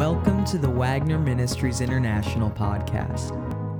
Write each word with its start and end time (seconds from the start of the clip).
Welcome 0.00 0.46
to 0.46 0.56
the 0.56 0.70
Wagner 0.70 1.18
Ministries 1.18 1.82
International 1.82 2.50
podcast. 2.50 3.36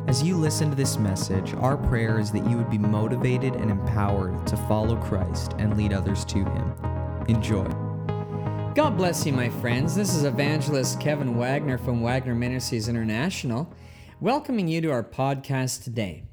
As 0.07 0.23
you 0.23 0.37
listen 0.37 0.69
to 0.69 0.77
this 0.77 0.99
message, 0.99 1.55
our 1.55 1.79
prayer 1.79 2.21
is 2.21 2.31
that 2.33 2.47
you 2.47 2.59
would 2.59 2.69
be 2.69 2.77
motivated 2.77 3.55
and 3.55 3.71
empowered 3.71 4.47
to 4.49 4.59
follow 4.69 4.97
Christ 4.97 5.55
and 5.57 5.79
lead 5.79 5.95
others 5.95 6.27
to 6.27 6.45
Him. 6.45 6.75
Enjoy. 7.29 7.65
God 8.75 8.99
bless 8.99 9.25
you, 9.25 9.33
my 9.33 9.49
friends. 9.49 9.95
This 9.95 10.15
is 10.15 10.25
evangelist 10.25 11.01
Kevin 11.01 11.39
Wagner 11.39 11.79
from 11.79 12.03
Wagner 12.03 12.35
Ministries 12.35 12.87
International, 12.87 13.73
welcoming 14.21 14.69
you 14.69 14.83
to 14.83 14.91
our 14.91 15.03
podcast 15.03 15.85
today. 15.85 16.25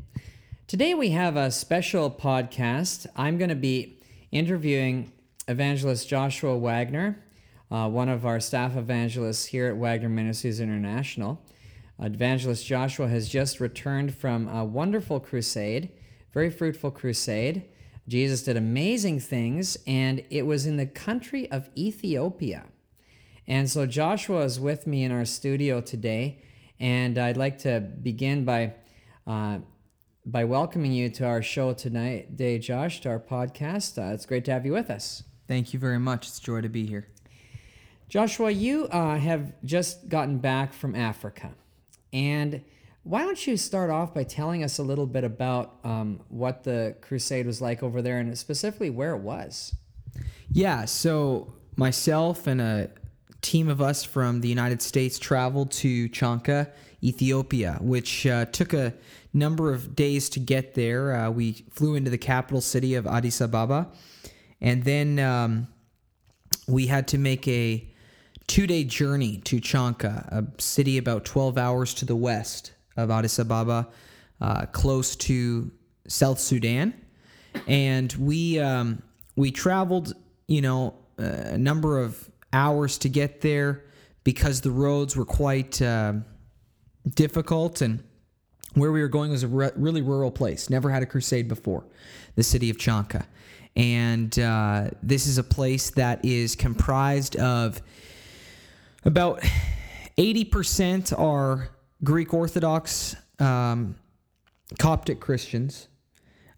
Today 0.68 0.96
we 0.96 1.12
have 1.12 1.38
a 1.38 1.50
special 1.50 2.12
podcast. 2.12 3.08
I'm 3.16 3.38
going 3.38 3.52
to 3.52 3.56
be 3.56 4.02
interviewing 4.34 5.14
evangelist 5.48 6.10
Joshua 6.10 6.58
Wagner 6.58 7.24
uh, 7.70 7.90
one 7.90 8.10
of 8.10 8.26
our 8.26 8.40
staff 8.40 8.76
evangelists 8.76 9.46
here 9.46 9.68
at 9.68 9.76
Wagner 9.76 10.10
Ministries 10.10 10.60
International. 10.60 11.42
Evangelist 12.00 12.66
Joshua 12.66 13.08
has 13.08 13.28
just 13.28 13.60
returned 13.60 14.14
from 14.14 14.48
a 14.48 14.64
wonderful 14.64 15.20
crusade, 15.20 15.90
very 16.32 16.50
fruitful 16.50 16.92
crusade. 16.92 17.66
Jesus 18.08 18.44
did 18.44 18.56
amazing 18.56 19.20
things, 19.20 19.78
and 19.88 20.24
it 20.30 20.46
was 20.46 20.66
in 20.66 20.78
the 20.78 20.86
country 20.86 21.50
of 21.52 21.70
Ethiopia. 21.76 22.66
And 23.48 23.70
so 23.70 23.86
Joshua 23.86 24.42
is 24.42 24.60
with 24.60 24.86
me 24.86 25.04
in 25.04 25.12
our 25.12 25.26
studio 25.26 25.82
today, 25.82 26.44
and 26.80 27.18
I'd 27.18 27.38
like 27.38 27.58
to 27.60 27.80
begin 27.80 28.46
by 28.46 28.74
uh, 29.26 29.60
by 30.26 30.44
welcoming 30.44 30.92
you 30.92 31.10
to 31.10 31.26
our 31.26 31.42
show 31.42 31.74
tonight, 31.74 32.36
day, 32.36 32.60
Josh, 32.60 33.00
to 33.02 33.10
our 33.10 33.20
podcast. 33.20 33.98
Uh, 33.98 34.14
it's 34.14 34.26
great 34.26 34.44
to 34.46 34.52
have 34.52 34.66
you 34.66 34.74
with 34.74 34.90
us. 34.90 35.24
Thank 35.48 35.74
you 35.74 35.80
very 35.80 36.00
much. 36.00 36.28
It's 36.28 36.40
a 36.40 36.42
joy 36.42 36.62
to 36.62 36.70
be 36.70 36.86
here. 36.86 37.08
Joshua, 38.10 38.52
you 38.52 38.86
uh, 38.88 39.18
have 39.18 39.52
just 39.66 40.08
gotten 40.08 40.38
back 40.38 40.72
from 40.72 40.96
Africa. 40.96 41.52
And 42.14 42.62
why 43.04 43.24
don't 43.24 43.46
you 43.46 43.58
start 43.58 43.90
off 43.90 44.14
by 44.14 44.24
telling 44.24 44.64
us 44.64 44.78
a 44.78 44.84
little 44.84 45.06
bit 45.06 45.24
about 45.24 45.76
um, 45.84 46.22
what 46.30 46.64
the 46.64 46.96
crusade 47.02 47.46
was 47.46 47.62
like 47.62 47.84
over 47.84 48.02
there 48.02 48.18
and 48.18 48.38
specifically 48.38 48.90
where 48.90 49.14
it 49.14 49.22
was? 49.22 49.76
Yeah, 50.52 50.86
so 50.86 51.54
myself 51.76 52.48
and 52.48 52.62
a 52.62 52.90
team 53.42 53.68
of 53.68 53.82
us 53.82 54.04
from 54.04 54.42
the 54.42 54.48
United 54.48 54.82
States 54.82 55.20
traveled 55.20 55.72
to 55.72 56.10
Chanka, 56.10 56.72
Ethiopia, 57.04 57.78
which 57.82 58.26
uh, 58.26 58.46
took 58.46 58.74
a 58.74 58.94
number 59.34 59.74
of 59.74 59.96
days 59.96 60.30
to 60.30 60.40
get 60.40 60.74
there. 60.74 61.14
Uh, 61.14 61.30
we 61.30 61.66
flew 61.72 61.96
into 61.96 62.10
the 62.10 62.18
capital 62.18 62.62
city 62.62 62.96
of 62.96 63.06
Addis 63.06 63.42
Ababa, 63.42 63.90
and 64.60 64.84
then 64.84 65.20
um, 65.20 65.68
we 66.68 66.88
had 66.88 67.08
to 67.10 67.18
make 67.18 67.48
a 67.48 67.88
two 68.48 68.66
day 68.66 68.84
journey 68.84 69.38
to 69.38 69.60
Chanka, 69.60 70.28
a 70.32 70.62
city 70.62 70.98
about 70.98 71.26
12 71.26 71.58
hours 71.58 71.94
to 71.96 72.06
the 72.06 72.16
west 72.16 72.72
of 72.96 73.12
Addis 73.12 73.40
Ababa, 73.40 73.88
uh, 74.42 74.66
close 74.68 75.16
to 75.18 75.72
South 76.08 76.40
Sudan. 76.40 76.94
And 77.68 78.12
we, 78.14 78.60
um, 78.60 79.02
we 79.36 79.52
traveled, 79.52 80.14
you 80.48 80.62
know, 80.62 80.96
a 81.18 81.58
number 81.58 82.00
of 82.00 82.30
hours 82.54 82.98
to 83.00 83.10
get 83.10 83.42
there 83.42 83.84
because 84.24 84.62
the 84.62 84.72
roads 84.72 85.16
were 85.16 85.26
quite 85.26 85.82
uh, 85.82 86.14
difficult 87.16 87.82
and 87.82 88.04
where 88.74 88.92
we 88.92 89.02
were 89.02 89.08
going 89.08 89.32
was 89.32 89.44
a 89.44 89.48
re- 89.48 89.72
really 89.76 90.02
rural 90.02 90.32
place. 90.32 90.70
Never 90.70 90.90
had 90.90 91.02
a 91.02 91.06
crusade 91.06 91.48
before, 91.48 91.86
the 92.36 92.44
city 92.44 92.70
of 92.70 92.78
Chanka. 92.78 93.26
And 93.76 94.38
uh, 94.40 94.90
this 95.02 95.28
is 95.28 95.38
a 95.38 95.44
place 95.44 95.92
that 95.92 96.24
is 96.24 96.56
comprised 96.56 97.36
of 97.38 97.82
about 99.08 99.42
80% 100.18 101.18
are 101.18 101.70
Greek 102.04 102.34
Orthodox 102.34 103.16
um, 103.40 103.96
Coptic 104.78 105.22
Christians, 105.22 105.88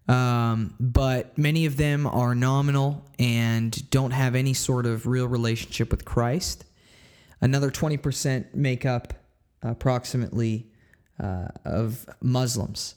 um, 0.08 0.74
but 0.80 1.38
many 1.38 1.64
of 1.66 1.76
them 1.76 2.08
are 2.08 2.34
nominal 2.34 3.08
and 3.20 3.88
don't 3.90 4.10
have 4.10 4.34
any 4.34 4.52
sort 4.52 4.84
of 4.84 5.06
real 5.06 5.28
relationship 5.28 5.92
with 5.92 6.04
Christ. 6.04 6.64
Another 7.40 7.70
20% 7.70 8.52
make 8.52 8.84
up 8.84 9.14
approximately 9.62 10.66
uh, 11.22 11.46
of 11.64 12.04
Muslims, 12.20 12.96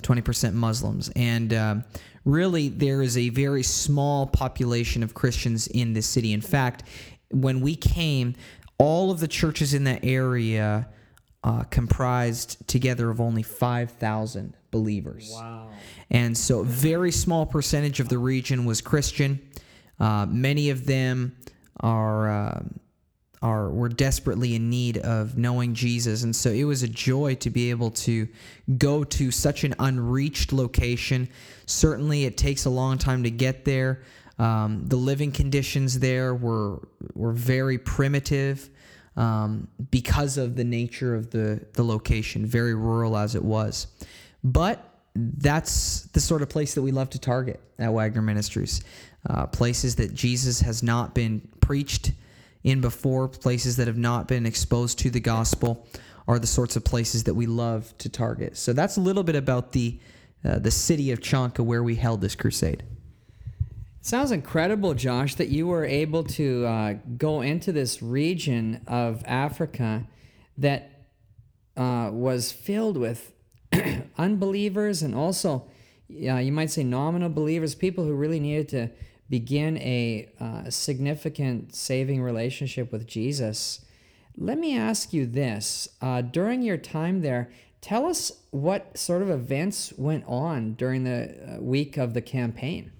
20% 0.00 0.54
Muslims. 0.54 1.10
And 1.14 1.52
um, 1.52 1.84
really, 2.24 2.70
there 2.70 3.02
is 3.02 3.18
a 3.18 3.28
very 3.28 3.64
small 3.64 4.26
population 4.26 5.02
of 5.02 5.12
Christians 5.12 5.66
in 5.66 5.92
this 5.92 6.06
city. 6.06 6.32
In 6.32 6.40
fact, 6.40 6.84
when 7.30 7.60
we 7.60 7.76
came, 7.76 8.34
all 8.78 9.10
of 9.10 9.20
the 9.20 9.28
churches 9.28 9.74
in 9.74 9.84
that 9.84 10.04
area 10.04 10.88
uh, 11.44 11.62
comprised 11.64 12.66
together 12.66 13.10
of 13.10 13.20
only 13.20 13.42
5,000 13.42 14.56
believers. 14.70 15.30
Wow. 15.32 15.68
And 16.10 16.36
so, 16.36 16.60
a 16.60 16.64
very 16.64 17.12
small 17.12 17.46
percentage 17.46 18.00
of 18.00 18.08
the 18.08 18.18
region 18.18 18.64
was 18.64 18.80
Christian. 18.80 19.40
Uh, 20.00 20.26
many 20.28 20.70
of 20.70 20.86
them 20.86 21.36
are. 21.80 22.30
Uh, 22.30 22.62
are 23.42 23.68
were 23.68 23.90
desperately 23.90 24.54
in 24.54 24.70
need 24.70 24.96
of 24.96 25.36
knowing 25.36 25.74
Jesus 25.74 26.22
and 26.22 26.34
so 26.34 26.50
it 26.50 26.64
was 26.64 26.82
a 26.82 26.88
joy 26.88 27.34
to 27.34 27.50
be 27.50 27.68
able 27.68 27.90
to 27.90 28.26
go 28.78 29.04
to 29.04 29.30
such 29.30 29.64
an 29.64 29.74
unreached 29.78 30.50
location 30.50 31.28
certainly 31.66 32.24
it 32.24 32.38
takes 32.38 32.64
a 32.64 32.70
long 32.70 32.96
time 32.96 33.22
to 33.22 33.30
get 33.30 33.66
there 33.66 34.02
um, 34.38 34.86
the 34.86 34.96
living 34.96 35.32
conditions 35.32 36.00
there 36.00 36.34
were 36.34 36.88
were 37.14 37.32
very 37.32 37.78
primitive 37.78 38.68
um, 39.16 39.68
because 39.90 40.38
of 40.38 40.56
the 40.56 40.64
nature 40.64 41.14
of 41.14 41.30
the 41.30 41.64
the 41.74 41.84
location, 41.84 42.44
very 42.44 42.74
rural 42.74 43.16
as 43.16 43.34
it 43.34 43.44
was. 43.44 43.86
But 44.42 44.90
that's 45.14 46.02
the 46.12 46.20
sort 46.20 46.42
of 46.42 46.48
place 46.48 46.74
that 46.74 46.82
we 46.82 46.90
love 46.90 47.10
to 47.10 47.18
target 47.18 47.60
at 47.78 47.92
Wagner 47.92 48.22
Ministries. 48.22 48.82
Uh, 49.28 49.46
places 49.46 49.96
that 49.96 50.12
Jesus 50.12 50.60
has 50.60 50.82
not 50.82 51.14
been 51.14 51.40
preached 51.60 52.12
in 52.62 52.80
before, 52.80 53.28
places 53.28 53.76
that 53.76 53.86
have 53.86 53.96
not 53.96 54.28
been 54.28 54.44
exposed 54.44 54.98
to 54.98 55.10
the 55.10 55.20
gospel, 55.20 55.86
are 56.26 56.38
the 56.38 56.46
sorts 56.46 56.76
of 56.76 56.84
places 56.84 57.24
that 57.24 57.34
we 57.34 57.46
love 57.46 57.96
to 57.98 58.08
target. 58.08 58.56
So 58.56 58.72
that's 58.72 58.96
a 58.96 59.00
little 59.00 59.22
bit 59.22 59.36
about 59.36 59.72
the 59.72 59.98
uh, 60.44 60.58
the 60.58 60.70
city 60.70 61.10
of 61.10 61.20
Chanka 61.20 61.62
where 61.62 61.82
we 61.82 61.94
held 61.94 62.20
this 62.20 62.34
crusade. 62.34 62.82
Sounds 64.04 64.32
incredible, 64.32 64.92
Josh, 64.92 65.34
that 65.36 65.48
you 65.48 65.66
were 65.66 65.86
able 65.86 66.24
to 66.24 66.66
uh, 66.66 66.94
go 67.16 67.40
into 67.40 67.72
this 67.72 68.02
region 68.02 68.82
of 68.86 69.24
Africa 69.24 70.06
that 70.58 71.06
uh, 71.74 72.10
was 72.12 72.52
filled 72.52 72.98
with 72.98 73.32
unbelievers 74.18 75.00
and 75.00 75.14
also, 75.14 75.70
uh, 76.10 76.36
you 76.36 76.52
might 76.52 76.70
say, 76.70 76.84
nominal 76.84 77.30
believers, 77.30 77.74
people 77.74 78.04
who 78.04 78.12
really 78.12 78.40
needed 78.40 78.68
to 78.68 78.90
begin 79.30 79.78
a 79.78 80.30
uh, 80.38 80.68
significant 80.68 81.74
saving 81.74 82.20
relationship 82.20 82.92
with 82.92 83.06
Jesus. 83.06 83.86
Let 84.36 84.58
me 84.58 84.76
ask 84.76 85.14
you 85.14 85.24
this 85.24 85.88
uh, 86.02 86.20
during 86.20 86.60
your 86.60 86.76
time 86.76 87.22
there, 87.22 87.50
tell 87.80 88.04
us 88.04 88.32
what 88.50 88.98
sort 88.98 89.22
of 89.22 89.30
events 89.30 89.94
went 89.96 90.24
on 90.26 90.74
during 90.74 91.04
the 91.04 91.54
uh, 91.56 91.62
week 91.62 91.96
of 91.96 92.12
the 92.12 92.20
campaign. 92.20 92.90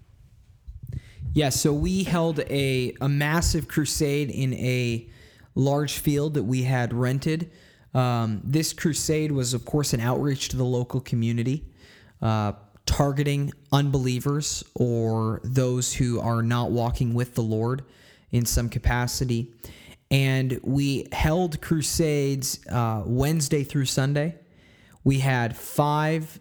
Yeah, 1.33 1.49
so 1.49 1.73
we 1.73 2.05
held 2.05 2.41
a, 2.41 2.95
a 3.01 3.09
massive 3.09 3.67
crusade 3.67 4.31
in 4.31 4.55
a 4.55 5.09
large 5.55 5.99
field 5.99 6.35
that 6.35 6.45
we 6.45 6.63
had 6.63 6.93
rented. 6.93 7.51
Um, 7.93 8.41
this 8.45 8.73
crusade 8.73 9.33
was, 9.33 9.55
of 9.55 9.65
course, 9.65 9.93
an 9.93 10.01
outreach 10.01 10.49
to 10.51 10.57
the 10.57 10.65
local 10.65 11.01
community, 11.01 11.65
uh, 12.21 12.53
targeting 12.87 13.53
unbelievers 13.73 14.63
or 14.75 15.41
those 15.45 15.95
who 15.95 16.21
are 16.21 16.43
not 16.43 16.71
walking 16.71 17.15
with 17.15 17.35
the 17.35 17.43
Lord 17.43 17.85
in 18.31 18.45
some 18.45 18.69
capacity. 18.69 19.53
And 20.11 20.61
we 20.63 21.09
held 21.13 21.61
crusades 21.61 22.65
uh, 22.69 23.03
Wednesday 23.07 23.65
through 23.65 23.87
Sunday. 23.87 24.37
We 25.03 25.21
had 25.21 25.57
five 25.57 26.41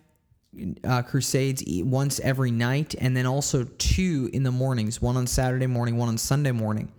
uh, 0.84 1.02
crusades 1.02 1.64
once 1.68 2.20
every 2.20 2.52
night, 2.52 2.96
and 3.00 3.16
then 3.16 3.26
also 3.26 3.66
two 3.78 4.30
in 4.34 4.44
the 4.44 4.52
mornings 4.52 5.02
one 5.02 5.18
on 5.18 5.28
Saturday 5.28 5.68
morning, 5.68 5.98
one 5.98 6.10
on 6.10 6.18
Sunday 6.18 6.52
morning. 6.52 6.92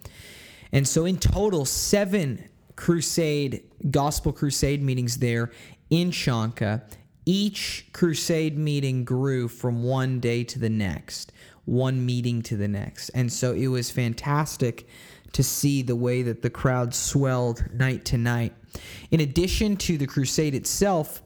And 0.72 0.86
so, 0.86 1.04
in 1.04 1.18
total, 1.18 1.64
seven 1.64 2.48
crusade, 2.76 3.62
gospel 3.90 4.32
crusade 4.32 4.82
meetings 4.82 5.18
there 5.18 5.50
in 5.90 6.10
Chanka. 6.10 6.82
Each 7.26 7.86
crusade 7.92 8.58
meeting 8.58 9.04
grew 9.04 9.48
from 9.48 9.82
one 9.82 10.20
day 10.20 10.44
to 10.44 10.58
the 10.58 10.68
next, 10.68 11.32
one 11.64 12.04
meeting 12.04 12.42
to 12.42 12.56
the 12.56 12.68
next. 12.68 13.08
And 13.10 13.32
so 13.32 13.52
it 13.54 13.68
was 13.68 13.90
fantastic 13.90 14.86
to 15.32 15.42
see 15.42 15.82
the 15.82 15.96
way 15.96 16.22
that 16.22 16.42
the 16.42 16.50
crowd 16.50 16.94
swelled 16.94 17.64
night 17.72 18.04
to 18.06 18.18
night. 18.18 18.52
In 19.10 19.20
addition 19.20 19.76
to 19.78 19.96
the 19.96 20.06
crusade 20.06 20.54
itself, 20.54 21.22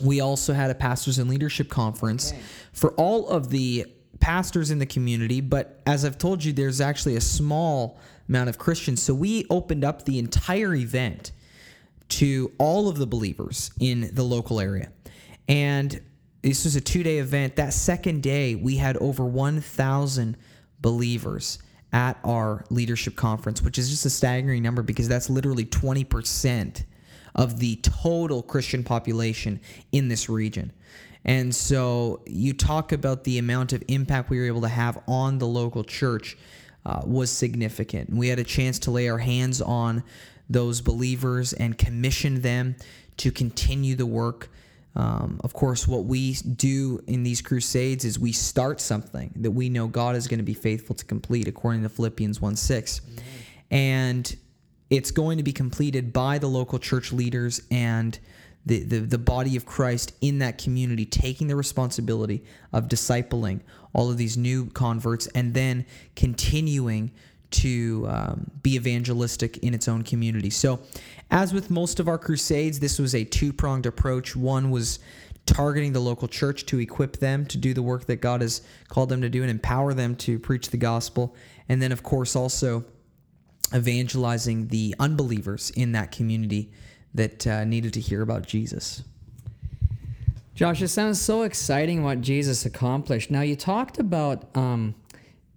we 0.00 0.20
also 0.20 0.52
had 0.52 0.70
a 0.70 0.74
pastors 0.74 1.18
and 1.18 1.28
leadership 1.28 1.68
conference 1.68 2.32
okay. 2.32 2.40
for 2.72 2.92
all 2.92 3.28
of 3.28 3.50
the 3.50 3.86
pastors 4.20 4.70
in 4.70 4.78
the 4.78 4.86
community, 4.86 5.40
but 5.40 5.80
as 5.86 6.04
I've 6.04 6.18
told 6.18 6.44
you, 6.44 6.52
there's 6.52 6.80
actually 6.80 7.16
a 7.16 7.20
small 7.20 7.98
amount 8.28 8.48
of 8.48 8.58
Christians. 8.58 9.02
So 9.02 9.14
we 9.14 9.46
opened 9.50 9.84
up 9.84 10.04
the 10.04 10.18
entire 10.18 10.74
event 10.74 11.32
to 12.08 12.52
all 12.58 12.88
of 12.88 12.98
the 12.98 13.06
believers 13.06 13.70
in 13.80 14.10
the 14.12 14.22
local 14.22 14.60
area. 14.60 14.92
And 15.48 16.00
this 16.42 16.64
was 16.64 16.76
a 16.76 16.80
two 16.80 17.02
day 17.02 17.18
event. 17.18 17.56
That 17.56 17.72
second 17.72 18.22
day, 18.22 18.54
we 18.54 18.76
had 18.76 18.96
over 18.98 19.24
1,000 19.24 20.36
believers 20.80 21.58
at 21.92 22.18
our 22.24 22.64
leadership 22.70 23.16
conference, 23.16 23.62
which 23.62 23.78
is 23.78 23.90
just 23.90 24.06
a 24.06 24.10
staggering 24.10 24.62
number 24.62 24.82
because 24.82 25.08
that's 25.08 25.28
literally 25.28 25.64
20% 25.64 26.84
of 27.34 27.58
the 27.58 27.76
total 27.76 28.42
Christian 28.42 28.84
population 28.84 29.60
in 29.92 30.08
this 30.08 30.28
region. 30.28 30.72
And 31.24 31.54
so 31.54 32.22
you 32.26 32.52
talk 32.52 32.92
about 32.92 33.24
the 33.24 33.38
amount 33.38 33.72
of 33.72 33.82
impact 33.88 34.28
we 34.28 34.38
were 34.38 34.46
able 34.46 34.62
to 34.62 34.68
have 34.68 34.98
on 35.06 35.38
the 35.38 35.46
local 35.46 35.84
church 35.84 36.36
uh, 36.84 37.02
was 37.04 37.30
significant. 37.30 38.10
We 38.10 38.28
had 38.28 38.38
a 38.38 38.44
chance 38.44 38.80
to 38.80 38.90
lay 38.90 39.08
our 39.08 39.18
hands 39.18 39.62
on 39.62 40.02
those 40.50 40.80
believers 40.80 41.52
and 41.52 41.78
commission 41.78 42.40
them 42.40 42.74
to 43.18 43.30
continue 43.30 43.94
the 43.94 44.06
work. 44.06 44.50
Um, 44.94 45.40
of 45.44 45.54
course, 45.54 45.88
what 45.88 46.04
we 46.04 46.34
do 46.34 47.02
in 47.06 47.22
these 47.22 47.40
crusades 47.40 48.04
is 48.04 48.18
we 48.18 48.32
start 48.32 48.80
something 48.80 49.32
that 49.36 49.52
we 49.52 49.68
know 49.68 49.86
God 49.86 50.16
is 50.16 50.28
going 50.28 50.38
to 50.38 50.44
be 50.44 50.54
faithful 50.54 50.94
to 50.96 51.04
complete, 51.04 51.48
according 51.48 51.82
to 51.84 51.88
Philippians 51.88 52.40
1 52.40 52.56
6. 52.56 53.00
And 53.70 54.36
it's 54.92 55.10
going 55.10 55.38
to 55.38 55.42
be 55.42 55.54
completed 55.54 56.12
by 56.12 56.36
the 56.36 56.46
local 56.46 56.78
church 56.78 57.14
leaders 57.14 57.62
and 57.70 58.18
the, 58.66 58.80
the, 58.80 58.98
the 58.98 59.18
body 59.18 59.56
of 59.56 59.64
Christ 59.64 60.14
in 60.20 60.38
that 60.40 60.58
community 60.58 61.06
taking 61.06 61.48
the 61.48 61.56
responsibility 61.56 62.44
of 62.74 62.88
discipling 62.88 63.60
all 63.94 64.10
of 64.10 64.18
these 64.18 64.36
new 64.36 64.66
converts 64.66 65.26
and 65.28 65.54
then 65.54 65.86
continuing 66.14 67.10
to 67.52 68.06
um, 68.08 68.50
be 68.62 68.76
evangelistic 68.76 69.56
in 69.58 69.72
its 69.72 69.88
own 69.88 70.02
community. 70.02 70.50
So, 70.50 70.80
as 71.30 71.54
with 71.54 71.70
most 71.70 71.98
of 71.98 72.06
our 72.06 72.18
crusades, 72.18 72.78
this 72.78 72.98
was 72.98 73.14
a 73.14 73.24
two 73.24 73.54
pronged 73.54 73.86
approach. 73.86 74.36
One 74.36 74.70
was 74.70 74.98
targeting 75.46 75.94
the 75.94 76.00
local 76.00 76.28
church 76.28 76.66
to 76.66 76.78
equip 76.78 77.16
them 77.16 77.46
to 77.46 77.56
do 77.56 77.72
the 77.72 77.82
work 77.82 78.06
that 78.06 78.16
God 78.20 78.42
has 78.42 78.60
called 78.88 79.08
them 79.08 79.22
to 79.22 79.30
do 79.30 79.40
and 79.40 79.50
empower 79.50 79.94
them 79.94 80.16
to 80.16 80.38
preach 80.38 80.68
the 80.68 80.76
gospel. 80.76 81.34
And 81.68 81.80
then, 81.80 81.92
of 81.92 82.02
course, 82.02 82.36
also 82.36 82.84
evangelizing 83.74 84.68
the 84.68 84.94
unbelievers 84.98 85.70
in 85.70 85.92
that 85.92 86.12
community 86.12 86.70
that 87.14 87.46
uh, 87.46 87.64
needed 87.64 87.92
to 87.94 88.00
hear 88.00 88.22
about 88.22 88.46
Jesus. 88.46 89.02
Josh, 90.54 90.82
it 90.82 90.88
sounds 90.88 91.20
so 91.20 91.42
exciting 91.42 92.02
what 92.02 92.20
Jesus 92.20 92.66
accomplished. 92.66 93.30
Now, 93.30 93.40
you 93.40 93.56
talked 93.56 93.98
about 93.98 94.54
um, 94.56 94.94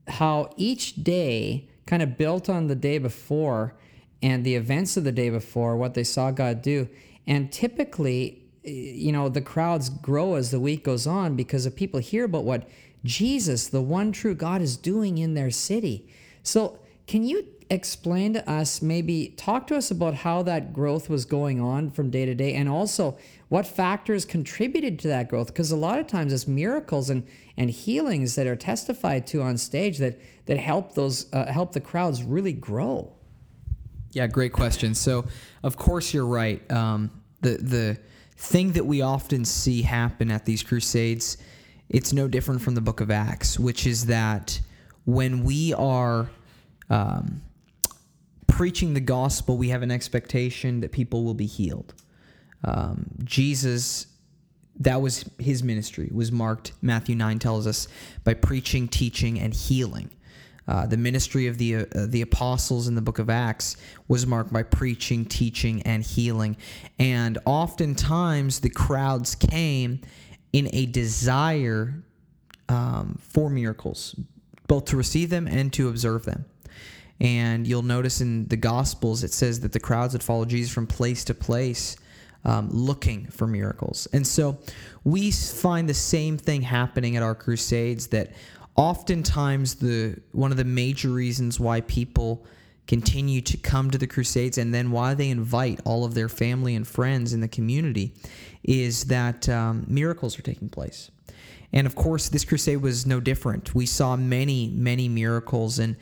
how 0.08 0.50
each 0.56 0.96
day 0.96 1.68
kind 1.86 2.02
of 2.02 2.18
built 2.18 2.50
on 2.50 2.68
the 2.68 2.76
day 2.76 2.98
before 2.98 3.76
and 4.22 4.44
the 4.44 4.56
events 4.56 4.98
of 4.98 5.04
the 5.04 5.12
day 5.12 5.30
before, 5.30 5.76
what 5.76 5.94
they 5.94 6.04
saw 6.04 6.32
God 6.32 6.62
do. 6.62 6.88
And 7.28 7.52
typically, 7.52 8.44
you 8.64 9.12
know, 9.12 9.30
the 9.30 9.42
crowds 9.42 9.90
grow 9.90 10.36
as 10.36 10.52
the 10.52 10.60
week 10.60 10.84
goes 10.84 11.06
on 11.06 11.36
because 11.36 11.66
of 11.66 11.76
people 11.76 12.00
hear 12.00 12.24
about 12.24 12.44
what 12.44 12.68
Jesus, 13.04 13.68
the 13.68 13.82
one 13.82 14.12
true 14.12 14.34
God, 14.34 14.62
is 14.62 14.78
doing 14.78 15.18
in 15.18 15.34
their 15.34 15.52
city. 15.52 16.08
So, 16.42 16.80
can 17.06 17.24
you 17.24 17.46
explain 17.70 18.34
to 18.34 18.50
us, 18.50 18.82
maybe 18.82 19.34
talk 19.38 19.68
to 19.68 19.76
us 19.76 19.90
about 19.92 20.14
how 20.14 20.44
that 20.44 20.74
growth 20.74 21.10
was 21.10 21.26
going 21.26 21.60
on 21.60 21.90
from 21.90 22.10
day 22.10 22.26
to 22.26 22.36
day 22.36 22.54
and 22.54 22.70
also 22.70 23.18
what 23.50 23.66
factors 23.66 24.26
contributed 24.26 25.00
to 25.00 25.08
that 25.08 25.30
growth? 25.30 25.48
Because 25.48 25.72
a 25.72 25.76
lot 25.76 26.00
of 26.00 26.08
times 26.08 26.34
it's 26.34 26.48
miracles 26.48 27.10
and, 27.10 27.26
and 27.58 27.70
healings 27.70 28.36
that 28.36 28.48
are 28.48 28.56
testified 28.56 29.28
to 29.28 29.42
on 29.42 29.58
stage 29.58 29.98
that, 30.00 30.20
that 30.46 30.58
help 30.58 30.96
those 30.96 31.32
uh, 31.34 31.52
help 31.52 31.74
the 31.74 31.80
crowds 31.80 32.24
really 32.24 32.54
grow. 32.54 33.12
Yeah, 34.12 34.28
great 34.28 34.54
question. 34.54 34.96
So, 34.96 35.26
of 35.64 35.76
course, 35.76 36.14
you're 36.14 36.26
right. 36.26 36.70
Um, 36.72 37.12
the 37.42 37.58
the 37.58 37.98
thing 38.38 38.74
that 38.74 38.86
we 38.86 39.02
often 39.02 39.46
see 39.46 39.82
happen 39.82 40.32
at 40.32 40.46
these 40.46 40.64
crusades, 40.64 41.38
it's 41.90 42.14
no 42.14 42.28
different 42.28 42.62
from 42.62 42.76
the 42.76 42.82
Book 42.82 43.02
of 43.02 43.12
Acts, 43.12 43.60
which 43.60 43.86
is 43.86 44.06
that 44.08 44.60
when 45.06 45.44
we 45.44 45.74
are 45.74 46.30
um, 46.90 47.42
preaching 48.56 48.94
the 48.94 49.02
gospel, 49.02 49.58
we 49.58 49.68
have 49.68 49.82
an 49.82 49.92
expectation 49.92 50.80
that 50.80 50.94
people 50.94 51.26
will 51.26 51.34
be 51.34 51.46
healed. 51.46 51.94
Um, 52.64 53.08
Jesus, 53.26 54.08
that 54.80 55.02
was 55.02 55.30
his 55.38 55.62
ministry, 55.62 56.10
was 56.14 56.32
marked, 56.32 56.72
Matthew 56.82 57.18
9 57.18 57.38
tells 57.38 57.68
us, 57.68 57.90
by 58.24 58.34
preaching, 58.34 58.88
teaching, 58.88 59.42
and 59.42 59.54
healing. 59.54 60.10
Uh, 60.70 60.86
the 60.86 60.96
ministry 60.96 61.48
of 61.48 61.58
the 61.58 61.76
uh, 61.76 61.86
the 62.08 62.22
apostles 62.22 62.88
in 62.88 62.96
the 62.96 63.02
book 63.02 63.20
of 63.20 63.30
Acts 63.30 63.76
was 64.08 64.26
marked 64.26 64.54
by 64.54 64.64
preaching, 64.64 65.26
teaching, 65.26 65.82
and 65.84 66.02
healing. 66.02 66.56
And 66.98 67.38
oftentimes 67.46 68.62
the 68.62 68.70
crowds 68.70 69.36
came 69.36 70.00
in 70.54 70.70
a 70.72 70.86
desire 70.86 71.94
um, 72.70 73.20
for 73.22 73.50
miracles, 73.50 74.16
both 74.68 74.86
to 74.86 74.98
receive 74.98 75.30
them 75.30 75.46
and 75.46 75.74
to 75.74 75.90
observe 75.90 76.24
them. 76.24 76.46
And 77.20 77.66
you'll 77.66 77.82
notice 77.82 78.22
in 78.22 78.48
the 78.48 78.58
Gospels, 78.58 79.24
it 79.24 79.32
says 79.32 79.62
that 79.62 79.72
the 79.72 79.80
crowds 79.80 80.14
would 80.14 80.24
follow 80.24 80.46
Jesus 80.46 80.74
from 80.74 80.88
place 80.88 81.24
to 81.26 81.34
place. 81.34 81.98
Um, 82.48 82.70
looking 82.70 83.26
for 83.32 83.48
miracles. 83.48 84.08
And 84.14 84.28
so 84.28 84.60
we 85.04 85.32
find 85.32 85.90
the 85.90 85.96
same 85.96 86.38
thing 86.38 86.62
happening 86.62 87.16
at 87.18 87.24
our 87.24 87.34
crusades 87.34 88.06
that 88.10 88.34
oftentimes 88.76 89.74
the 89.74 90.22
one 90.32 90.52
of 90.52 90.58
the 90.58 90.64
major 90.64 91.10
reasons 91.10 91.60
why 91.60 91.82
people 91.82 92.46
continue 92.88 93.42
to 93.42 93.58
come 93.58 93.90
to 93.92 93.98
the 93.98 94.08
crusades 94.08 94.58
and 94.58 94.74
then 94.74 94.92
why 94.92 95.14
they 95.14 95.30
invite 95.30 95.80
all 95.86 96.06
of 96.06 96.14
their 96.14 96.30
family 96.30 96.76
and 96.76 96.88
friends 96.88 97.34
in 97.34 97.42
the 97.42 97.48
community 97.48 98.14
is 98.64 99.06
that 99.06 99.50
um, 99.50 99.86
miracles 99.88 100.38
are 100.38 100.44
taking 100.44 100.70
place. 100.70 101.10
And 101.74 101.88
of 101.88 101.96
course, 101.96 102.30
this 102.30 102.46
crusade 102.46 102.82
was 102.82 103.06
no 103.06 103.20
different. 103.20 103.74
We 103.74 103.86
saw 103.86 104.16
many, 104.16 104.70
many 104.70 105.10
miracles. 105.10 105.80
And 105.80 105.96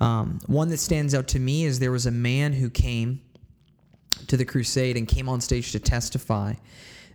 um, 0.00 0.40
one 0.46 0.68
that 0.68 0.78
stands 0.78 1.14
out 1.14 1.28
to 1.28 1.38
me 1.38 1.64
is 1.64 1.78
there 1.78 1.92
was 1.92 2.06
a 2.06 2.10
man 2.10 2.52
who 2.52 2.70
came 2.70 3.20
to 4.26 4.36
the 4.36 4.44
crusade 4.44 4.96
and 4.96 5.08
came 5.08 5.28
on 5.28 5.40
stage 5.40 5.72
to 5.72 5.80
testify 5.80 6.54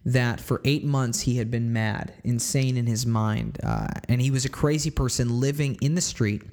that 0.06 0.40
for 0.40 0.60
eight 0.66 0.84
months 0.84 1.22
he 1.22 1.38
had 1.38 1.50
been 1.50 1.72
mad, 1.72 2.14
insane 2.24 2.76
in 2.76 2.86
his 2.86 3.06
mind, 3.06 3.58
uh, 3.64 3.88
and 4.10 4.22
he 4.22 4.32
was 4.32 4.44
a 4.44 4.50
crazy 4.50 4.90
person 4.90 5.40
living 5.40 5.78
in 5.82 5.96
the 5.96 6.02
street. 6.02 6.44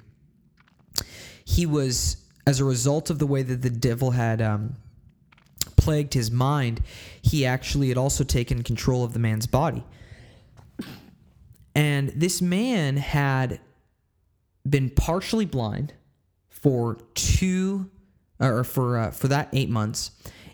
He 1.44 1.66
was, 1.66 2.16
as 2.46 2.60
a 2.60 2.64
result 2.64 3.10
of 3.10 3.18
the 3.18 3.26
way 3.26 3.42
that 3.42 3.62
the 3.62 3.70
devil 3.70 4.12
had 4.12 4.40
um, 4.40 4.76
plagued 5.76 6.14
his 6.14 6.30
mind, 6.30 6.80
he 7.22 7.44
actually 7.44 7.88
had 7.88 7.98
also 7.98 8.22
taken 8.22 8.62
control 8.62 9.02
of 9.02 9.14
the 9.14 9.18
man's 9.18 9.48
body. 9.48 9.84
And 11.74 12.10
this 12.10 12.40
man 12.40 12.98
had 12.98 13.60
been 14.68 14.90
partially 14.90 15.46
blind 15.46 15.94
for 16.62 16.98
two 17.14 17.90
or 18.38 18.64
for 18.64 18.98
uh, 18.98 19.10
for 19.10 19.28
that 19.28 19.48
eight 19.52 19.70
months 19.70 20.10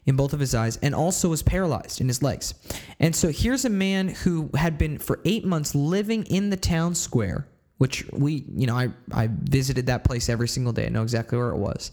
in 0.06 0.16
both 0.16 0.32
of 0.32 0.40
his 0.40 0.54
eyes 0.54 0.78
and 0.82 0.94
also 0.94 1.28
was 1.28 1.42
paralyzed 1.42 2.00
in 2.00 2.08
his 2.08 2.22
legs. 2.22 2.54
And 3.00 3.14
so 3.14 3.28
here's 3.28 3.64
a 3.64 3.70
man 3.70 4.08
who 4.08 4.50
had 4.56 4.78
been 4.78 4.98
for 4.98 5.20
eight 5.24 5.44
months 5.44 5.74
living 5.74 6.24
in 6.26 6.50
the 6.50 6.56
town 6.56 6.94
square, 6.94 7.48
which 7.78 8.06
we, 8.12 8.44
you 8.54 8.66
know, 8.66 8.76
I, 8.76 8.90
I 9.12 9.28
visited 9.28 9.86
that 9.86 10.04
place 10.04 10.28
every 10.28 10.48
single 10.48 10.72
day. 10.72 10.86
I 10.86 10.90
know 10.90 11.02
exactly 11.02 11.36
where 11.36 11.50
it 11.50 11.58
was. 11.58 11.90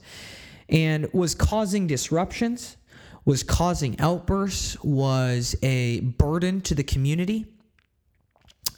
And 0.70 1.12
was 1.12 1.34
causing 1.34 1.88
disruptions, 1.88 2.78
was 3.26 3.42
causing 3.42 4.00
outbursts, 4.00 4.82
was 4.84 5.56
a 5.64 6.02
burden 6.02 6.62
to 6.62 6.76
the 6.76 6.84
community. 6.84 7.48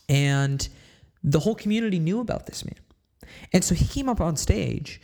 And 0.08 0.68
the 1.24 1.39
whole 1.39 1.56
community 1.56 2.00
knew 2.00 2.22
about 2.22 2.46
this 2.46 2.63
man. 2.63 2.80
And 3.51 3.63
so 3.63 3.75
he 3.75 3.86
came 3.86 4.08
up 4.08 4.22
on 4.22 4.38
stage 4.38 5.01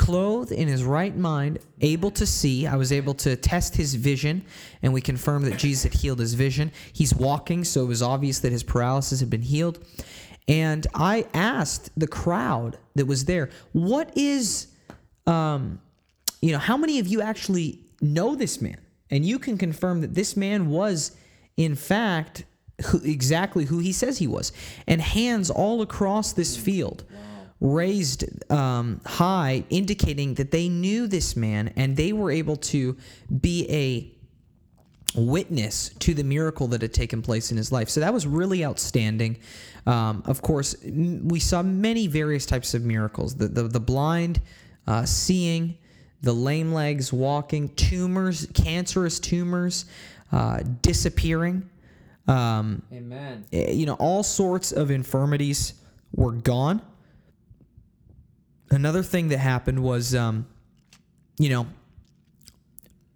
clothed 0.00 0.50
in 0.50 0.66
his 0.66 0.82
right 0.82 1.14
mind, 1.14 1.58
able 1.82 2.10
to 2.12 2.24
see. 2.24 2.66
I 2.66 2.76
was 2.76 2.90
able 2.90 3.12
to 3.16 3.36
test 3.36 3.76
his 3.76 3.94
vision, 3.94 4.42
and 4.80 4.94
we 4.94 5.02
confirmed 5.02 5.44
that 5.44 5.58
Jesus 5.58 5.82
had 5.82 5.92
healed 5.92 6.20
his 6.20 6.32
vision. 6.32 6.72
He's 6.90 7.14
walking, 7.14 7.64
so 7.64 7.82
it 7.82 7.86
was 7.86 8.00
obvious 8.00 8.38
that 8.38 8.50
his 8.50 8.62
paralysis 8.62 9.20
had 9.20 9.28
been 9.28 9.42
healed. 9.42 9.78
And 10.48 10.86
I 10.94 11.26
asked 11.34 11.90
the 11.98 12.06
crowd 12.06 12.78
that 12.94 13.04
was 13.04 13.26
there, 13.26 13.50
what 13.72 14.16
is, 14.16 14.68
um, 15.26 15.78
you 16.40 16.52
know, 16.52 16.58
how 16.58 16.78
many 16.78 16.98
of 16.98 17.06
you 17.06 17.20
actually 17.20 17.80
know 18.00 18.34
this 18.34 18.62
man? 18.62 18.78
And 19.10 19.26
you 19.26 19.38
can 19.38 19.58
confirm 19.58 20.00
that 20.00 20.14
this 20.14 20.34
man 20.34 20.70
was, 20.70 21.14
in 21.58 21.74
fact, 21.74 22.44
who, 22.86 23.02
exactly 23.04 23.66
who 23.66 23.80
he 23.80 23.92
says 23.92 24.16
he 24.16 24.26
was. 24.26 24.50
And 24.86 25.02
hands 25.02 25.50
all 25.50 25.82
across 25.82 26.32
this 26.32 26.56
field 26.56 27.04
raised 27.60 28.24
um, 28.50 29.00
high, 29.04 29.64
indicating 29.70 30.34
that 30.34 30.50
they 30.50 30.68
knew 30.68 31.06
this 31.06 31.36
man 31.36 31.72
and 31.76 31.96
they 31.96 32.12
were 32.12 32.30
able 32.30 32.56
to 32.56 32.96
be 33.40 33.66
a 33.70 35.18
witness 35.18 35.90
to 35.98 36.14
the 36.14 36.22
miracle 36.24 36.68
that 36.68 36.82
had 36.82 36.94
taken 36.94 37.20
place 37.20 37.50
in 37.50 37.56
his 37.56 37.72
life. 37.72 37.88
So 37.88 38.00
that 38.00 38.14
was 38.14 38.26
really 38.26 38.64
outstanding. 38.64 39.38
Um, 39.86 40.22
of 40.26 40.40
course, 40.40 40.76
m- 40.84 41.28
we 41.28 41.40
saw 41.40 41.62
many 41.62 42.06
various 42.06 42.46
types 42.46 42.74
of 42.74 42.84
miracles 42.84 43.34
the, 43.34 43.48
the, 43.48 43.64
the 43.64 43.80
blind 43.80 44.40
uh, 44.86 45.04
seeing, 45.04 45.76
the 46.22 46.32
lame 46.32 46.72
legs 46.72 47.12
walking, 47.12 47.70
tumors, 47.70 48.46
cancerous 48.54 49.18
tumors 49.18 49.86
uh, 50.32 50.60
disappearing. 50.82 51.68
Um, 52.28 52.82
Amen. 52.92 53.44
eh, 53.52 53.72
you 53.72 53.86
know, 53.86 53.94
all 53.94 54.22
sorts 54.22 54.70
of 54.70 54.90
infirmities 54.90 55.74
were 56.14 56.32
gone. 56.32 56.82
Another 58.70 59.02
thing 59.02 59.28
that 59.28 59.38
happened 59.38 59.82
was, 59.82 60.14
um, 60.14 60.46
you 61.38 61.48
know, 61.48 61.66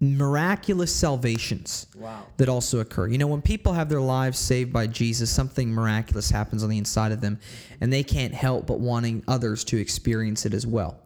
miraculous 0.00 0.94
salvations 0.94 1.86
Wow. 1.96 2.26
that 2.36 2.48
also 2.48 2.80
occur. 2.80 3.06
You 3.06 3.18
know, 3.18 3.26
when 3.26 3.40
people 3.40 3.72
have 3.72 3.88
their 3.88 4.00
lives 4.00 4.38
saved 4.38 4.72
by 4.72 4.86
Jesus, 4.86 5.30
something 5.30 5.72
miraculous 5.72 6.30
happens 6.30 6.62
on 6.62 6.68
the 6.70 6.78
inside 6.78 7.12
of 7.12 7.20
them, 7.20 7.38
and 7.80 7.92
they 7.92 8.02
can't 8.02 8.34
help 8.34 8.66
but 8.66 8.80
wanting 8.80 9.22
others 9.28 9.64
to 9.64 9.78
experience 9.78 10.44
it 10.44 10.52
as 10.52 10.66
well. 10.66 11.00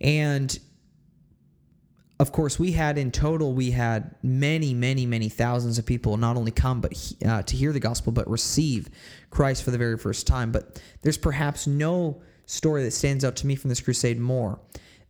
And 0.00 0.58
of 2.18 2.30
course, 2.30 2.58
we 2.58 2.72
had 2.72 2.98
in 2.98 3.10
total, 3.10 3.52
we 3.52 3.72
had 3.72 4.14
many, 4.22 4.74
many, 4.74 5.06
many 5.06 5.28
thousands 5.28 5.78
of 5.78 5.84
people 5.84 6.16
not 6.16 6.36
only 6.36 6.52
come 6.52 6.80
but 6.80 6.92
uh, 7.26 7.42
to 7.42 7.56
hear 7.56 7.72
the 7.72 7.80
gospel, 7.80 8.12
but 8.12 8.28
receive 8.30 8.88
Christ 9.30 9.64
for 9.64 9.72
the 9.72 9.78
very 9.78 9.98
first 9.98 10.26
time. 10.26 10.52
But 10.52 10.80
there's 11.02 11.18
perhaps 11.18 11.66
no 11.66 12.22
story 12.46 12.82
that 12.84 12.92
stands 12.92 13.24
out 13.24 13.36
to 13.36 13.46
me 13.46 13.56
from 13.56 13.68
this 13.68 13.80
crusade 13.80 14.18
more 14.18 14.58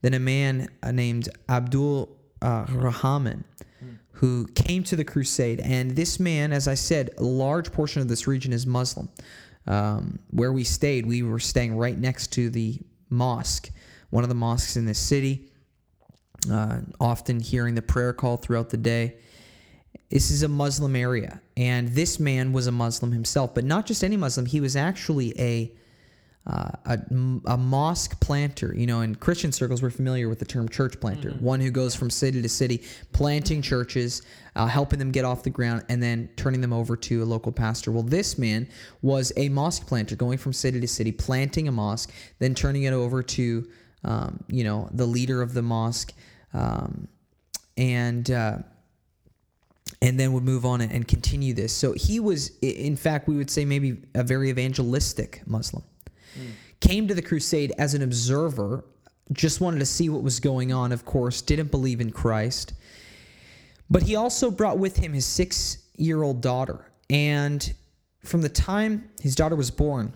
than 0.01 0.15
a 0.15 0.19
man 0.19 0.69
uh, 0.83 0.93
named 0.93 1.29
Abdul 1.49 2.17
uh, 2.41 2.67
Rahman 2.71 3.45
who 4.12 4.47
came 4.49 4.85
to 4.85 4.95
the 4.95 5.05
crusade. 5.05 5.61
And 5.61 5.97
this 5.97 6.21
man, 6.21 6.53
as 6.53 6.69
I 6.69 6.75
said, 6.75 7.11
a 7.19 7.25
large 7.25 7.73
portion 7.73 8.03
of 8.03 8.09
this 8.09 8.27
region 8.27 8.53
is 8.53 8.67
Muslim. 8.67 9.09
Um, 9.67 10.19
where 10.31 10.53
we 10.53 10.65
stayed, 10.65 11.07
we 11.07 11.23
were 11.23 11.39
staying 11.39 11.77
right 11.77 11.97
next 11.97 12.33
to 12.35 12.51
the 12.51 12.81
mosque, 13.11 13.71
one 14.11 14.25
of 14.25 14.29
the 14.29 14.35
mosques 14.35 14.77
in 14.77 14.87
this 14.87 14.99
city 14.99 15.53
uh, 16.51 16.81
often 17.01 17.41
hearing 17.41 17.75
the 17.75 17.83
prayer 17.83 18.12
call 18.12 18.37
throughout 18.37 18.71
the 18.71 18.77
day. 18.77 19.17
This 20.11 20.31
is 20.31 20.43
a 20.43 20.49
Muslim 20.49 20.97
area, 20.97 21.41
and 21.57 21.89
this 21.89 22.21
man 22.21 22.53
was 22.53 22.67
a 22.67 22.73
Muslim 22.73 23.12
himself, 23.12 23.55
but 23.55 23.65
not 23.65 23.87
just 23.87 24.05
any 24.05 24.17
Muslim. 24.17 24.47
He 24.47 24.61
was 24.61 24.77
actually 24.77 25.39
a 25.41 25.73
uh, 26.46 26.70
a, 26.87 26.99
a 27.46 27.56
mosque 27.56 28.18
planter. 28.20 28.75
You 28.76 28.87
know, 28.87 29.02
in 29.02 29.14
Christian 29.14 29.52
circles, 29.52 29.82
we're 29.82 29.90
familiar 29.90 30.28
with 30.28 30.38
the 30.38 30.44
term 30.44 30.68
church 30.68 30.99
planter, 31.00 31.30
one 31.40 31.61
who 31.61 31.70
goes 31.70 31.94
from 31.94 32.11
city 32.11 32.42
to 32.42 32.49
city, 32.49 32.82
planting 33.12 33.62
churches, 33.62 34.22
uh, 34.56 34.66
helping 34.66 34.99
them 34.99 35.12
get 35.12 35.25
off 35.25 35.44
the 35.44 35.50
ground, 35.50 35.84
and 35.88 36.02
then 36.02 36.28
turning 36.37 36.61
them 36.61 36.72
over 36.72 36.96
to 36.96 37.22
a 37.22 37.25
local 37.25 37.52
pastor. 37.52 37.92
Well, 37.92 38.02
this 38.02 38.38
man 38.38 38.68
was 39.02 39.32
a 39.37 39.49
mosque 39.50 39.87
planter, 39.87 40.16
going 40.16 40.38
from 40.38 40.52
city 40.52 40.80
to 40.80 40.88
city, 40.88 41.12
planting 41.12 41.68
a 41.68 41.72
mosque, 41.72 42.11
then 42.40 42.54
turning 42.54 42.84
it 42.84 42.92
over 42.92 43.22
to, 43.22 43.68
um, 44.04 44.42
you 44.49 44.64
know, 44.64 44.88
the 44.92 45.06
leader 45.06 45.42
of 45.42 45.54
the 45.54 45.62
mosque, 45.62 46.12
um, 46.54 47.08
and. 47.76 48.30
Uh, 48.30 48.58
and 50.00 50.18
then 50.18 50.32
would 50.32 50.42
move 50.42 50.64
on 50.64 50.80
and 50.80 51.06
continue 51.06 51.54
this. 51.54 51.72
So 51.72 51.92
he 51.92 52.18
was, 52.18 52.58
in 52.61 52.96
fact, 52.96 53.28
we 53.28 53.37
would 53.37 53.50
say 53.50 53.64
maybe 53.64 53.99
a 54.14 54.25
very 54.25 54.50
evangelistic 54.50 55.42
Muslim. 55.46 55.84
Came 56.81 57.09
to 57.09 57.15
the 57.15 57.23
crusade 57.23 57.73
as 57.79 57.95
an 57.95 58.03
observer, 58.03 58.85
just 59.33 59.61
wanted 59.61 59.79
to 59.79 59.87
see 59.87 60.09
what 60.09 60.23
was 60.23 60.41
going 60.41 60.73
on, 60.73 60.93
of 60.93 61.05
course, 61.05 61.43
didn't 61.43 61.71
believe 61.71 62.01
in 62.01 62.11
Christ. 62.11 62.75
But 63.89 64.03
he 64.03 64.17
also 64.17 64.51
brought 64.51 64.79
with 64.79 64.97
him 64.97 65.12
his 65.12 65.27
six 65.27 65.79
year 65.97 66.23
old 66.23 66.41
daughter. 66.41 66.91
And 67.11 67.73
from 68.25 68.41
the 68.41 68.49
time 68.49 69.11
his 69.21 69.35
daughter 69.35 69.57
was 69.57 69.71
born, 69.71 70.15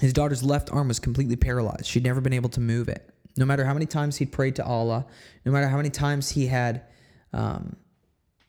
his 0.00 0.12
daughter's 0.12 0.42
left 0.42 0.72
arm 0.72 0.88
was 0.88 0.98
completely 0.98 1.36
paralyzed. 1.36 1.86
She'd 1.86 2.04
never 2.04 2.20
been 2.20 2.32
able 2.32 2.50
to 2.50 2.60
move 2.60 2.88
it. 2.88 3.10
No 3.36 3.44
matter 3.44 3.64
how 3.64 3.74
many 3.74 3.86
times 3.86 4.16
he'd 4.16 4.32
prayed 4.32 4.56
to 4.56 4.64
Allah, 4.64 5.06
no 5.44 5.52
matter 5.52 5.68
how 5.68 5.76
many 5.76 5.90
times 5.90 6.30
he 6.30 6.46
had, 6.46 6.82
um, 7.32 7.76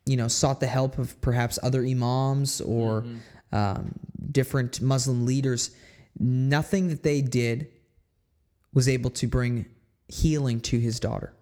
you 0.05 0.15
know, 0.15 0.27
sought 0.27 0.59
the 0.59 0.67
help 0.67 0.99
of 0.99 1.19
perhaps 1.21 1.57
other 1.63 1.83
imams 1.83 2.61
or 2.61 3.03
um, 3.51 3.91
different 4.31 4.81
Muslim 4.81 5.25
leaders, 5.25 5.71
nothing 6.19 6.87
that 6.87 7.03
they 7.03 7.21
did 7.21 7.67
was 8.73 8.87
able 8.87 9.09
to 9.09 9.27
bring 9.27 9.65
healing 10.07 10.59
to 10.61 10.79
his 10.79 10.99
daughter. 10.99 11.33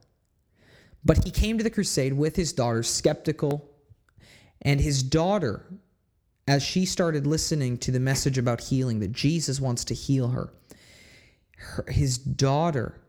But 1.06 1.24
he 1.26 1.32
came 1.32 1.58
to 1.58 1.64
the 1.64 1.70
crusade 1.70 2.14
with 2.14 2.36
his 2.36 2.54
daughter, 2.54 2.84
skeptical, 2.84 3.70
and 4.62 4.80
his 4.80 5.04
daughter, 5.04 5.66
as 6.48 6.64
she 6.64 6.86
started 6.86 7.28
listening 7.28 7.78
to 7.80 7.92
the 7.92 8.00
message 8.00 8.38
about 8.38 8.62
healing, 8.62 9.00
that 9.00 9.12
Jesus 9.12 9.60
wants 9.60 9.84
to 9.86 9.94
heal 9.94 10.30
her, 10.30 10.54
her 11.58 11.86
his 11.90 12.18
daughter, 12.18 13.02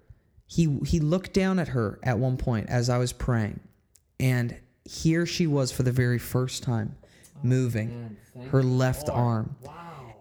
he, 0.46 0.78
he 0.86 1.00
looked 1.00 1.32
down 1.32 1.58
at 1.58 1.68
her 1.68 2.00
at 2.02 2.18
one 2.18 2.36
point 2.36 2.68
as 2.68 2.90
I 2.90 2.98
was 2.98 3.12
praying, 3.12 3.60
and 4.18 4.56
here 4.84 5.24
she 5.26 5.46
was 5.46 5.72
for 5.72 5.82
the 5.82 5.92
very 5.92 6.18
first 6.18 6.62
time 6.62 6.96
moving 7.42 8.16
oh, 8.36 8.38
thank 8.38 8.50
her 8.50 8.62
left 8.62 9.08
Lord. 9.08 9.20
arm. 9.20 9.56
Wow. 9.62 9.72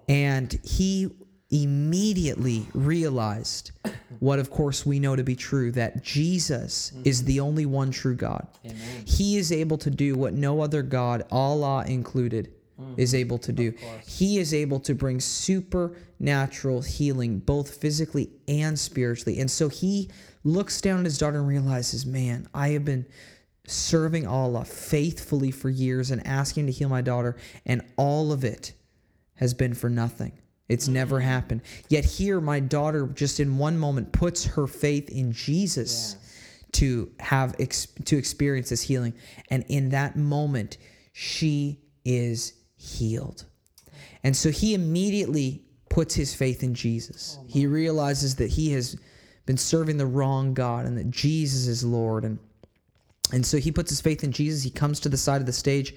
And 0.07 0.59
he 0.63 1.12
immediately 1.53 2.65
realized 2.74 3.72
what, 4.19 4.39
of 4.39 4.50
course, 4.50 4.86
we 4.86 5.00
know 5.00 5.15
to 5.15 5.24
be 5.24 5.36
true 5.36 5.72
that 5.74 6.03
Jesus 6.03 6.91
mm-hmm. 6.91 7.03
is 7.05 7.24
the 7.25 7.39
only 7.39 7.65
one 7.65 7.91
true 7.91 8.15
God. 8.15 8.48
Amen. 8.65 9.03
He 9.05 9.38
is 9.38 9.51
able 9.51 9.77
to 9.77 9.89
do 9.89 10.15
what 10.15 10.33
no 10.33 10.62
other 10.62 10.81
God, 10.81 11.24
Allah 11.31 11.86
included, 11.86 12.51
mm-hmm. 12.79 12.93
is 12.98 13.13
able 13.13 13.38
to 13.39 13.51
do. 13.51 13.74
He 14.07 14.39
is 14.39 14.53
able 14.53 14.79
to 14.81 14.95
bring 14.95 15.19
supernatural 15.19 16.81
healing, 16.81 17.39
both 17.39 17.75
physically 17.75 18.31
and 18.48 18.77
spiritually. 18.77 19.39
And 19.39 19.51
so 19.51 19.69
he 19.69 20.10
looks 20.43 20.81
down 20.81 21.00
at 21.00 21.05
his 21.05 21.17
daughter 21.17 21.39
and 21.39 21.48
realizes, 21.48 22.05
man, 22.05 22.48
I 22.53 22.69
have 22.69 22.86
been 22.86 23.05
serving 23.67 24.27
Allah 24.27 24.65
faithfully 24.65 25.51
for 25.51 25.69
years 25.69 26.12
and 26.12 26.25
asking 26.27 26.65
to 26.65 26.72
heal 26.72 26.89
my 26.89 27.01
daughter, 27.01 27.38
and 27.65 27.81
all 27.95 28.31
of 28.31 28.43
it 28.43 28.74
has 29.36 29.53
been 29.53 29.74
for 29.74 29.89
nothing. 29.89 30.33
It's 30.73 30.87
never 30.87 31.19
happened. 31.19 31.61
Yet 31.87 32.03
here, 32.03 32.41
my 32.41 32.59
daughter, 32.59 33.07
just 33.07 33.39
in 33.39 33.57
one 33.57 33.77
moment, 33.77 34.11
puts 34.11 34.45
her 34.45 34.67
faith 34.67 35.09
in 35.09 35.31
Jesus 35.31 36.17
to 36.73 37.11
have 37.19 37.55
ex- 37.59 37.87
to 38.05 38.17
experience 38.17 38.69
this 38.69 38.81
healing, 38.81 39.13
and 39.49 39.63
in 39.69 39.89
that 39.89 40.15
moment, 40.15 40.77
she 41.13 41.79
is 42.03 42.53
healed. 42.75 43.45
And 44.23 44.35
so 44.35 44.49
he 44.49 44.73
immediately 44.73 45.63
puts 45.89 46.15
his 46.15 46.33
faith 46.33 46.63
in 46.63 46.73
Jesus. 46.73 47.37
Oh, 47.39 47.45
he 47.47 47.67
realizes 47.67 48.35
that 48.37 48.49
he 48.49 48.71
has 48.71 48.97
been 49.45 49.57
serving 49.57 49.97
the 49.97 50.05
wrong 50.05 50.53
God 50.53 50.85
and 50.85 50.97
that 50.97 51.11
Jesus 51.11 51.67
is 51.67 51.83
Lord 51.83 52.25
and 52.25 52.39
and 53.31 53.45
so 53.45 53.57
he 53.57 53.71
puts 53.71 53.89
his 53.89 54.01
faith 54.01 54.23
in 54.23 54.31
Jesus. 54.31 54.63
He 54.63 54.69
comes 54.69 54.99
to 54.99 55.09
the 55.09 55.17
side 55.17 55.41
of 55.41 55.47
the 55.47 55.53
stage. 55.53 55.95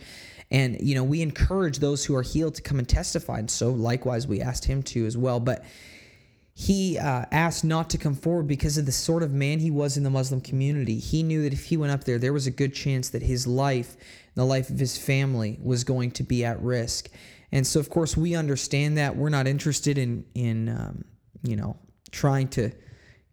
And, 0.50 0.78
you 0.80 0.94
know, 0.94 1.04
we 1.04 1.22
encourage 1.22 1.78
those 1.78 2.04
who 2.04 2.14
are 2.14 2.22
healed 2.22 2.54
to 2.54 2.62
come 2.62 2.78
and 2.78 2.88
testify. 2.88 3.38
And 3.38 3.50
so 3.50 3.70
likewise, 3.70 4.26
we 4.26 4.40
asked 4.40 4.64
him 4.64 4.82
to 4.84 5.06
as 5.06 5.16
well. 5.16 5.40
But 5.40 5.64
he 6.54 6.98
uh, 6.98 7.24
asked 7.32 7.64
not 7.64 7.90
to 7.90 7.98
come 7.98 8.14
forward 8.14 8.46
because 8.46 8.78
of 8.78 8.86
the 8.86 8.92
sort 8.92 9.22
of 9.22 9.32
man 9.32 9.58
he 9.58 9.70
was 9.70 9.96
in 9.96 10.04
the 10.04 10.10
Muslim 10.10 10.40
community. 10.40 10.98
He 10.98 11.22
knew 11.22 11.42
that 11.42 11.52
if 11.52 11.64
he 11.66 11.76
went 11.76 11.92
up 11.92 12.04
there, 12.04 12.18
there 12.18 12.32
was 12.32 12.46
a 12.46 12.50
good 12.50 12.74
chance 12.74 13.10
that 13.10 13.22
his 13.22 13.46
life, 13.46 13.96
the 14.34 14.44
life 14.44 14.70
of 14.70 14.78
his 14.78 14.96
family, 14.96 15.58
was 15.62 15.84
going 15.84 16.12
to 16.12 16.22
be 16.22 16.44
at 16.44 16.62
risk. 16.62 17.10
And 17.52 17.66
so, 17.66 17.78
of 17.78 17.90
course, 17.90 18.16
we 18.16 18.34
understand 18.34 18.96
that. 18.98 19.16
We're 19.16 19.28
not 19.28 19.46
interested 19.46 19.98
in, 19.98 20.24
in 20.34 20.68
um, 20.68 21.04
you 21.42 21.56
know, 21.56 21.76
trying 22.10 22.48
to 22.48 22.70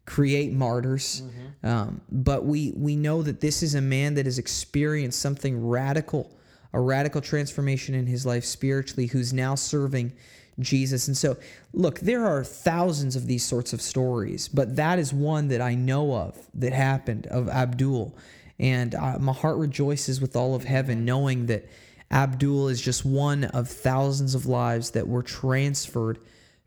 create 0.05 0.51
martyrs. 0.51 1.23
Um, 1.63 2.01
but 2.11 2.43
we 2.43 2.73
we 2.75 2.97
know 2.97 3.21
that 3.21 3.39
this 3.39 3.63
is 3.63 3.73
a 3.75 3.81
man 3.81 4.15
that 4.15 4.25
has 4.25 4.37
experienced 4.37 5.19
something 5.21 5.65
radical, 5.65 6.37
a 6.73 6.81
radical 6.81 7.21
transformation 7.21 7.95
in 7.95 8.07
his 8.07 8.25
life 8.25 8.43
spiritually, 8.43 9.07
who's 9.07 9.31
now 9.31 9.55
serving 9.55 10.13
Jesus. 10.59 11.07
And 11.07 11.17
so, 11.17 11.37
look, 11.73 11.99
there 11.99 12.25
are 12.25 12.43
thousands 12.43 13.15
of 13.15 13.27
these 13.27 13.43
sorts 13.43 13.73
of 13.73 13.81
stories, 13.81 14.47
but 14.47 14.75
that 14.75 14.99
is 14.99 15.13
one 15.13 15.47
that 15.49 15.61
I 15.61 15.75
know 15.75 16.13
of 16.13 16.37
that 16.55 16.73
happened 16.73 17.27
of 17.27 17.49
Abdul. 17.49 18.15
And 18.59 18.95
uh, 18.95 19.17
my 19.19 19.33
heart 19.33 19.57
rejoices 19.57 20.21
with 20.21 20.35
all 20.35 20.55
of 20.55 20.63
heaven, 20.63 21.05
knowing 21.05 21.47
that 21.47 21.67
Abdul 22.11 22.67
is 22.67 22.79
just 22.79 23.03
one 23.03 23.45
of 23.45 23.67
thousands 23.67 24.35
of 24.35 24.45
lives 24.45 24.91
that 24.91 25.07
were 25.07 25.23
transferred 25.23 26.19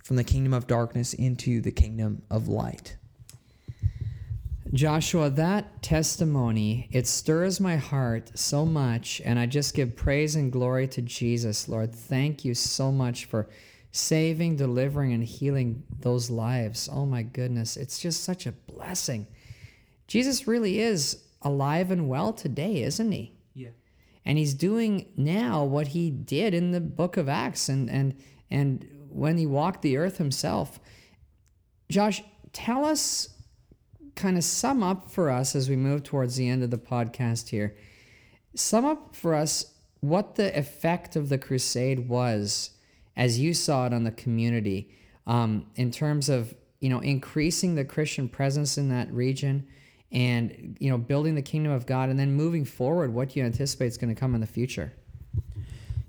from 0.03 0.17
the 0.17 0.25
kingdom 0.25 0.53
of 0.53 0.67
darkness 0.67 1.15
into 1.15 1.61
the 1.61 1.71
kingdom 1.71 2.23
of 2.31 2.49
light. 2.49 2.97
Joshua, 4.77 5.31
that 5.31 5.81
testimony, 5.83 6.87
it 6.93 7.07
stirs 7.07 7.61
my 7.61 7.77
heart 7.77 8.31
so 8.35 8.67
much, 8.67 9.23
and 9.25 9.39
I 9.39 9.47
just 9.47 9.75
give 9.75 9.97
praise 9.97 10.37
and 10.37 10.53
glory 10.53 10.87
to 10.89 11.01
Jesus, 11.01 11.67
Lord. 11.67 11.95
Thank 11.95 12.45
you 12.45 12.53
so 12.53 12.93
much 12.93 13.25
for 13.25 13.49
saving, 13.93 14.57
delivering, 14.57 15.15
and 15.15 15.25
healing 15.25 15.83
those 16.01 16.29
lives. 16.29 16.91
Oh 16.93 17.07
my 17.07 17.23
goodness, 17.23 17.79
it's 17.79 17.99
just 17.99 18.23
such 18.23 18.45
a 18.45 18.53
blessing. 18.53 19.27
Jesus 20.09 20.47
really 20.47 20.79
is 20.79 21.23
alive 21.41 21.91
and 21.91 22.07
well 22.07 22.35
today, 22.35 22.83
isn't 22.83 23.13
he? 23.13 23.33
Yeah. 23.55 23.71
and 24.27 24.37
he's 24.37 24.53
doing 24.53 25.07
now 25.17 25.65
what 25.65 25.89
he 25.89 26.11
did 26.11 26.53
in 26.53 26.73
the 26.73 26.81
book 26.83 27.17
of 27.17 27.31
Acts 27.31 27.71
and 27.71 27.89
and 27.89 28.15
and 28.51 28.87
when 29.09 29.39
he 29.39 29.47
walked 29.47 29.81
the 29.81 29.97
earth 29.97 30.19
himself. 30.19 30.79
Josh, 31.89 32.23
tell 32.53 32.85
us 32.85 33.31
kind 34.17 34.37
of 34.37 34.45
sum 34.45 34.83
up 34.83 35.11
for 35.11 35.31
us 35.31 35.55
as 35.55 35.69
we 35.69 35.77
move 35.77 36.03
towards 36.03 36.37
the 36.37 36.49
end 36.49 36.63
of 36.63 36.71
the 36.71 36.79
podcast 36.79 37.51
here. 37.51 37.77
Sum 38.55 38.85
up 38.85 39.15
for 39.15 39.35
us 39.35 39.75
what 40.01 40.35
the 40.35 40.59
effect 40.59 41.15
of 41.15 41.29
the 41.29 41.39
crusade 41.39 42.09
was 42.09 42.71
as 43.17 43.39
you 43.39 43.55
saw 43.55 43.87
it 43.87 43.95
on 43.95 44.05
the 44.05 44.11
community 44.11 44.91
um, 45.27 45.67
in 45.77 45.91
terms 45.91 46.29
of 46.29 46.55
you 46.81 46.89
know 46.89 47.01
increasing 47.01 47.75
the 47.75 47.85
Christian 47.85 48.29
presence 48.29 48.79
in 48.79 48.89
that 48.89 49.11
region 49.13 49.67
and 50.13 50.77
you 50.81 50.91
know 50.91 50.99
building 50.99 51.35
the 51.35 51.43
kingdom 51.43 51.73
of 51.73 51.87
God 51.87 52.09
and 52.09 52.19
then 52.19 52.33
moving 52.33 52.65
forward 52.65 53.13
what 53.13 53.31
do 53.31 53.41
you 53.41 53.47
anticipate 53.47 53.87
is 53.87 53.99
going 53.99 54.15
to 54.15 54.19
come 54.19 54.35
in 54.35 54.41
the 54.41 54.47
future. 54.47 54.93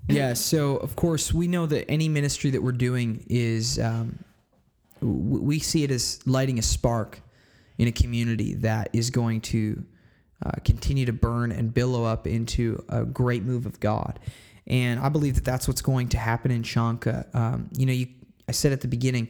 Yeah, 0.08 0.32
so 0.32 0.76
of 0.76 0.96
course 0.96 1.34
we 1.34 1.48
know 1.48 1.66
that 1.66 1.90
any 1.90 2.08
ministry 2.08 2.50
that 2.50 2.62
we're 2.62 2.72
doing 2.72 3.26
is 3.28 3.78
um, 3.78 4.18
we 5.02 5.58
see 5.58 5.84
it 5.84 5.90
as 5.90 6.20
lighting 6.26 6.58
a 6.58 6.62
spark 6.62 7.20
in 7.78 7.88
a 7.88 7.92
community 7.92 8.54
that 8.54 8.90
is 8.92 9.10
going 9.10 9.40
to 9.40 9.84
uh, 10.44 10.52
continue 10.64 11.06
to 11.06 11.12
burn 11.12 11.50
and 11.50 11.72
billow 11.72 12.04
up 12.04 12.26
into 12.26 12.84
a 12.88 13.04
great 13.04 13.42
move 13.42 13.66
of 13.66 13.80
God. 13.80 14.20
And 14.66 15.00
I 15.00 15.08
believe 15.08 15.34
that 15.36 15.44
that's 15.44 15.66
what's 15.66 15.80
going 15.80 16.08
to 16.10 16.18
happen 16.18 16.50
in 16.50 16.62
Chanka. 16.62 17.34
Um, 17.34 17.70
you 17.76 17.86
know, 17.86 17.92
you, 17.92 18.08
I 18.48 18.52
said 18.52 18.72
at 18.72 18.82
the 18.82 18.88
beginning, 18.88 19.28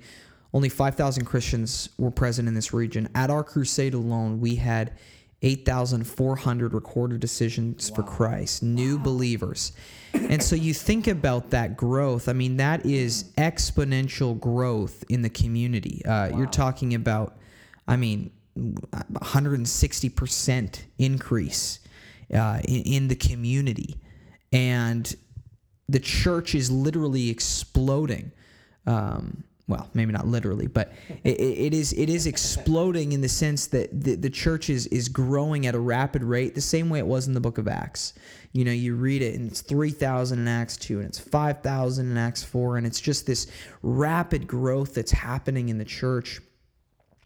only 0.53 0.69
5,000 0.69 1.25
Christians 1.25 1.91
were 1.99 2.11
present 2.11 2.49
in 2.49 2.55
this 2.55 2.73
region. 2.73 3.09
At 3.15 3.31
our 3.31 3.45
crusade 3.45 3.95
alone, 3.95 4.41
we 4.41 4.57
had 4.57 4.93
8,400 5.43 6.75
recorded 6.75 7.21
decisions 7.21 7.91
wow. 7.91 7.97
for 7.97 8.03
Christ, 8.03 8.63
new 8.63 8.97
wow. 8.97 9.05
believers. 9.05 9.73
And 10.15 10.43
so 10.43 10.57
you 10.57 10.75
think 10.75 11.07
about 11.07 11.51
that 11.51 11.77
growth. 11.77 12.29
I 12.29 12.33
mean, 12.33 12.57
that 12.57 12.85
is 12.85 13.31
exponential 13.39 14.39
growth 14.39 15.05
in 15.09 15.23
the 15.23 15.31
community. 15.31 16.05
Uh, 16.05 16.31
wow. 16.31 16.37
You're 16.37 16.47
talking 16.47 16.95
about, 16.95 17.37
I 17.87 17.97
mean, 17.97 18.33
160% 18.93 20.81
increase 20.99 21.81
uh, 22.35 22.61
in, 22.65 22.83
in 22.83 23.09
the 23.09 23.17
community. 23.17 23.97
And 24.53 25.15
the 25.89 26.01
church 26.01 26.55
is 26.55 26.71
literally 26.71 27.31
exploding. 27.31 28.33
Um, 28.87 29.45
well, 29.69 29.89
maybe 29.93 30.13
not 30.13 30.27
literally, 30.27 30.67
but 30.67 30.95
it, 31.25 31.39
it 31.39 31.75
is 31.75 31.93
it 31.93 32.09
is 32.09 32.27
exploding 32.27 33.13
in 33.13 33.21
the 33.21 33.29
sense 33.29 33.67
that 33.67 33.89
the, 34.03 34.15
the 34.15 34.31
church 34.31 34.71
is 34.71 34.87
is 34.87 35.11
growing 35.11 35.67
at 35.67 35.75
a 35.75 35.79
rapid 35.79 36.23
rate, 36.23 36.55
the 36.55 36.61
same 36.63 36.89
way 36.89 36.99
it 36.99 37.07
was 37.07 37.29
in 37.29 37.35
the 37.35 37.41
book 37.41 37.59
of 37.59 37.69
Acts. 37.69 38.15
You 38.53 38.65
know, 38.65 38.73
you 38.73 38.95
read 38.95 39.21
it 39.21 39.35
and 39.35 39.51
it's 39.51 39.61
three 39.61 39.91
thousand 39.91 40.39
in 40.39 40.49
Acts 40.49 40.79
two, 40.79 41.01
and 41.01 41.09
it's 41.09 41.19
five 41.19 41.63
thousand 41.63 42.11
in 42.11 42.17
Acts 42.17 42.43
four, 42.43 42.79
and 42.79 42.87
it's 42.87 42.99
just 42.99 43.27
this 43.27 43.47
rapid 43.83 44.47
growth 44.47 44.95
that's 44.95 45.13
happening 45.13 45.69
in 45.69 45.77
the 45.77 45.85
church, 45.85 46.41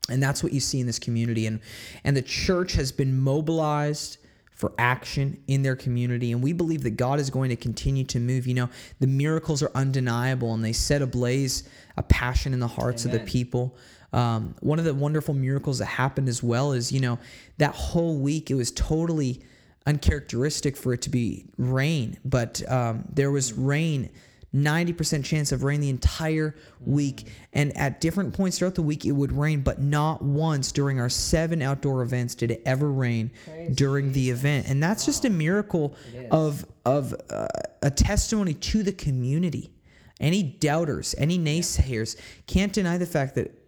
and 0.09 0.23
that's 0.23 0.43
what 0.43 0.53
you 0.53 0.61
see 0.61 0.81
in 0.81 0.87
this 0.87 0.99
community, 0.99 1.47
and 1.47 1.61
and 2.05 2.17
the 2.17 2.23
church 2.23 2.73
has 2.75 2.93
been 2.93 3.19
mobilized 3.19 4.19
for 4.63 4.73
action 4.79 5.43
in 5.49 5.63
their 5.63 5.75
community. 5.75 6.31
And 6.31 6.41
we 6.41 6.53
believe 6.53 6.85
that 6.85 6.91
God 6.91 7.19
is 7.19 7.31
going 7.31 7.49
to 7.49 7.57
continue 7.57 8.05
to 8.05 8.21
move. 8.21 8.47
You 8.47 8.55
know, 8.55 8.69
the 9.01 9.09
miracles 9.09 9.61
are 9.61 9.73
undeniable 9.75 10.55
and 10.55 10.65
they 10.65 10.73
set 10.73 11.03
ablaze 11.03 11.69
a 11.97 12.03
passion 12.05 12.55
in 12.55 12.61
the 12.61 12.69
hearts 12.69 13.05
Amen. 13.05 13.17
of 13.17 13.27
the 13.27 13.29
people. 13.29 13.77
Um, 14.13 14.55
one 14.61 14.79
of 14.79 14.85
the 14.85 14.95
wonderful 14.95 15.35
miracles 15.35 15.81
that 15.81 15.87
happened 15.87 16.29
as 16.29 16.45
well 16.45 16.71
is, 16.71 16.93
you 16.93 17.01
know, 17.01 17.19
that 17.59 17.75
whole 17.75 18.19
week 18.19 18.53
it 18.53 18.55
was 18.55 18.71
totally 18.71 19.43
uncharacteristic 19.85 20.77
for 20.77 20.93
it 20.93 21.03
to 21.03 21.11
be 21.11 21.47
rain, 21.59 22.19
but 22.25 22.63
um, 22.71 23.05
there 23.13 23.33
was 23.33 23.53
rain 23.55 24.11
90% 24.55 25.25
chance 25.25 25.53
of 25.53 25.63
rain 25.63 25.81
the 25.81 25.89
entire 25.89 26.55
week. 26.81 27.27
And 27.53 27.77
at 27.77 28.01
different 28.01 28.35
points 28.35 28.59
throughout 28.59 28.75
the 28.75 28.83
week, 28.83 29.05
it 29.05 29.13
would 29.13 29.33
rain, 29.33 29.63
but 29.63 29.81
not 29.81 30.23
once 30.23 30.73
during 30.73 31.01
our 31.01 31.09
seven 31.09 31.63
outdoor 31.63 32.03
events 32.03 32.35
did 32.35 32.51
it 32.51 32.63
ever 32.67 32.91
rain 32.91 33.31
Praise 33.45 33.75
during 33.77 34.13
the 34.13 34.31
event. 34.31 34.69
And 34.69 34.83
that's 34.83 35.05
wow. 35.05 35.07
just 35.07 35.25
a 35.25 35.31
miracle 35.31 35.97
of, 36.31 36.67
of 36.85 37.15
uh, 37.31 37.47
a 37.83 37.91
testimony 37.91 38.55
to 38.55 38.83
the 38.83 38.93
community. 38.93 39.73
Any 40.21 40.43
doubters, 40.43 41.15
any 41.19 41.39
naysayers 41.39 42.17
can't 42.47 42.73
deny 42.73 42.99
the 42.99 43.07
fact 43.07 43.35
that 43.35 43.62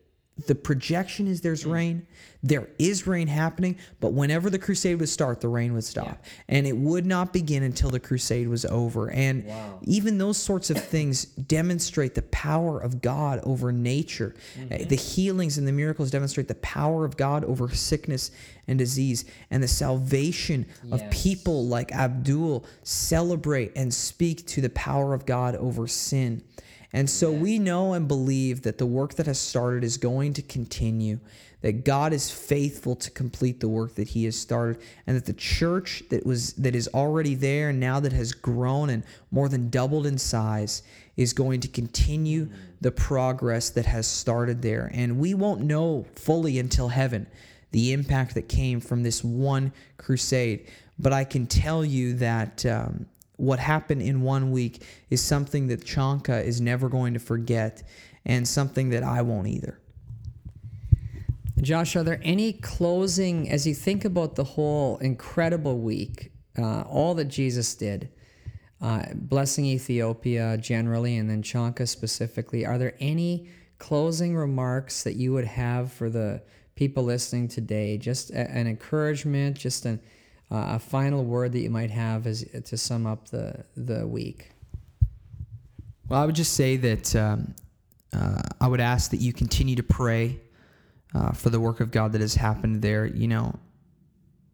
the 0.47 0.55
projection 0.55 1.29
is 1.29 1.40
there's 1.40 1.64
mm. 1.64 1.73
rain. 1.73 2.07
There 2.42 2.68
is 2.79 3.07
rain 3.07 3.29
happening, 3.29 3.79
but 4.01 4.12
whenever 4.12 4.51
the 4.51 4.59
crusade 4.59 5.01
would 5.01 5.09
start, 5.09 5.40
the 5.40 5.49
rain 5.49 5.73
would 5.75 5.85
stop. 5.85 6.07
Yeah. 6.07 6.31
And 6.49 6.66
it 6.66 6.77
would 6.77 7.07
not 7.07 7.33
begin 7.33 7.62
until 7.62 7.88
the 7.88 8.01
crusade 8.01 8.49
was 8.49 8.66
over. 8.66 9.11
And 9.11 9.47
wow. 9.47 9.79
even 9.83 10.18
those 10.18 10.37
sorts 10.37 10.68
of 10.68 10.83
things 10.83 11.25
demonstrate 11.25 12.14
the 12.14 12.23
power 12.23 12.81
of 12.81 13.01
God 13.01 13.40
over 13.44 13.73
nature. 13.73 14.35
Mm-hmm. 14.59 14.88
The 14.88 14.97
healings 14.97 15.57
and 15.57 15.66
the 15.66 15.73
miracles 15.73 16.11
demonstrate 16.11 16.49
the 16.49 16.57
power 16.57 17.05
of 17.05 17.16
God 17.16 17.44
over 17.44 17.70
sickness 17.70 18.31
and 18.66 18.79
disease. 18.79 19.25
And 19.51 19.62
the 19.62 19.68
salvation 19.68 20.66
yes. 20.85 21.01
of 21.01 21.11
people 21.11 21.66
like 21.66 21.92
Abdul 21.92 22.66
celebrate 22.83 23.73
and 23.75 23.94
speak 23.94 24.47
to 24.49 24.61
the 24.61 24.70
power 24.70 25.14
of 25.14 25.25
God 25.25 25.55
over 25.57 25.87
sin. 25.87 26.42
And 26.94 27.11
so 27.11 27.33
we 27.33 27.59
know 27.59 27.92
and 27.92 28.07
believe 28.07 28.62
that 28.62 28.78
the 28.78 28.87
work 28.87 29.14
that 29.14 29.26
has 29.26 29.40
started 29.40 29.83
is 29.83 29.96
going 29.96 30.33
to 30.35 30.42
continue, 30.42 31.18
that 31.61 31.85
God 31.85 32.12
is 32.12 32.30
faithful 32.30 32.94
to 32.94 33.11
complete 33.11 33.59
the 33.59 33.68
work 33.68 33.96
that 33.96 34.07
he 34.07 34.26
has 34.26 34.37
started, 34.38 34.80
and 35.04 35.16
that 35.16 35.26
the 35.26 35.33
church 35.33 36.04
that 36.11 36.24
was 36.24 36.52
that 36.52 36.76
is 36.76 36.88
already 36.94 37.35
there 37.35 37.70
and 37.70 37.80
now 37.80 37.98
that 37.98 38.12
has 38.12 38.30
grown 38.30 38.90
and 38.90 39.02
more 39.33 39.48
than 39.48 39.70
doubled 39.70 40.07
in 40.07 40.16
size 40.16 40.85
is 41.16 41.33
going 41.33 41.61
to 41.62 41.68
continue 41.68 42.48
the 42.80 42.92
progress 42.92 43.70
that 43.70 43.87
has 43.87 44.07
started 44.07 44.62
there. 44.62 44.88
And 44.94 45.18
we 45.18 45.35
won't 45.35 45.62
know 45.62 46.07
fully 46.14 46.61
until 46.61 46.88
heaven 46.88 47.26
the 47.72 47.92
impact 47.92 48.37
that 48.37 48.48
came 48.48 48.78
from 48.78 49.02
this 49.02 49.24
one 49.24 49.72
crusade. 49.96 50.68
But 50.96 51.12
I 51.12 51.24
can 51.24 51.48
tell 51.48 51.85
you 51.85 52.14
that 52.14 52.64
um, 52.66 53.07
what 53.37 53.59
happened 53.59 54.03
in 54.03 54.23
one 54.23 54.51
week 54.51 54.83
is 55.11 55.23
something 55.23 55.66
that 55.68 55.85
Chanka 55.85 56.42
is 56.44 56.61
never 56.61 56.88
going 56.88 57.14
to 57.14 57.20
forget 57.20 57.83
and 58.25 58.47
something 58.47 58.90
that 58.90 59.03
I 59.03 59.23
won't 59.23 59.49
either. 59.49 59.79
Josh, 61.61 61.97
are 61.97 62.03
there 62.03 62.20
any 62.23 62.53
closing, 62.53 63.51
as 63.51 63.66
you 63.66 63.75
think 63.75 64.05
about 64.05 64.35
the 64.37 64.44
whole 64.44 64.99
incredible 64.99 65.79
week, 65.79 66.33
uh, 66.59 66.83
all 66.83 67.14
that 67.14 67.27
Jesus 67.27 67.75
did, 67.75 68.11
uh, 68.81 69.05
blessing 69.14 69.64
Ethiopia 69.64 70.59
generally 70.59 71.16
and 71.16 71.31
then 71.31 71.42
Chanka 71.42 71.87
specifically, 71.87 72.66
are 72.66 72.77
there 72.77 72.94
any 73.01 73.49
closing 73.79 74.37
remarks 74.37 75.05
that 75.05 75.14
you 75.14 75.33
would 75.33 75.47
have 75.47 75.92
for 75.92 76.11
the 76.11 76.42
people 76.75 77.03
listening 77.05 77.49
today? 77.49 77.99
Just 77.99 78.31
a, 78.31 78.51
an 78.51 78.66
encouragement, 78.66 79.57
just 79.57 79.87
an 79.87 80.01
uh, 80.50 80.74
a 80.74 80.78
final 80.78 81.24
word 81.24 81.52
that 81.52 81.61
you 81.61 81.70
might 81.70 81.90
have 81.90 82.26
as 82.26 82.44
to 82.64 82.76
sum 82.76 83.07
up 83.07 83.28
the 83.28 83.64
the 83.76 84.07
week. 84.07 84.50
Well, 86.09 86.20
I 86.20 86.26
would 86.26 86.35
just 86.35 86.52
say 86.52 86.76
that 86.76 87.16
um, 87.16 87.54
uh, 88.12 88.42
I 88.61 88.68
would 88.68 88.80
ask 88.80 89.11
that 89.11 89.18
you 89.18 89.33
continue 89.33 89.76
to 89.76 89.83
pray 89.83 90.40
uh, 91.14 91.33
for 91.33 91.50
the 91.50 91.61
work 91.61 91.80
of 91.80 91.90
God 91.90 92.12
that 92.12 92.20
has 92.20 92.35
happened 92.35 92.83
there. 92.83 93.07
You 93.07 93.28
know, 93.28 93.59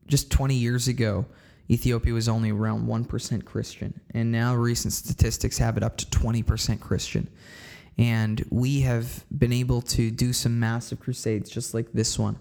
just 0.06 0.30
20 0.30 0.54
years 0.54 0.88
ago, 0.88 1.26
Ethiopia 1.68 2.12
was 2.12 2.28
only 2.28 2.50
around 2.50 2.86
1% 2.86 3.44
Christian, 3.44 4.00
and 4.12 4.30
now 4.32 4.54
recent 4.54 4.92
statistics 4.92 5.58
have 5.58 5.76
it 5.76 5.82
up 5.82 5.96
to 5.98 6.06
20% 6.06 6.80
Christian. 6.80 7.28
And 7.98 8.44
we 8.50 8.80
have 8.80 9.24
been 9.36 9.52
able 9.52 9.82
to 9.82 10.10
do 10.10 10.32
some 10.32 10.58
massive 10.58 11.00
crusades 11.00 11.50
just 11.50 11.74
like 11.74 11.92
this 11.92 12.18
one 12.18 12.38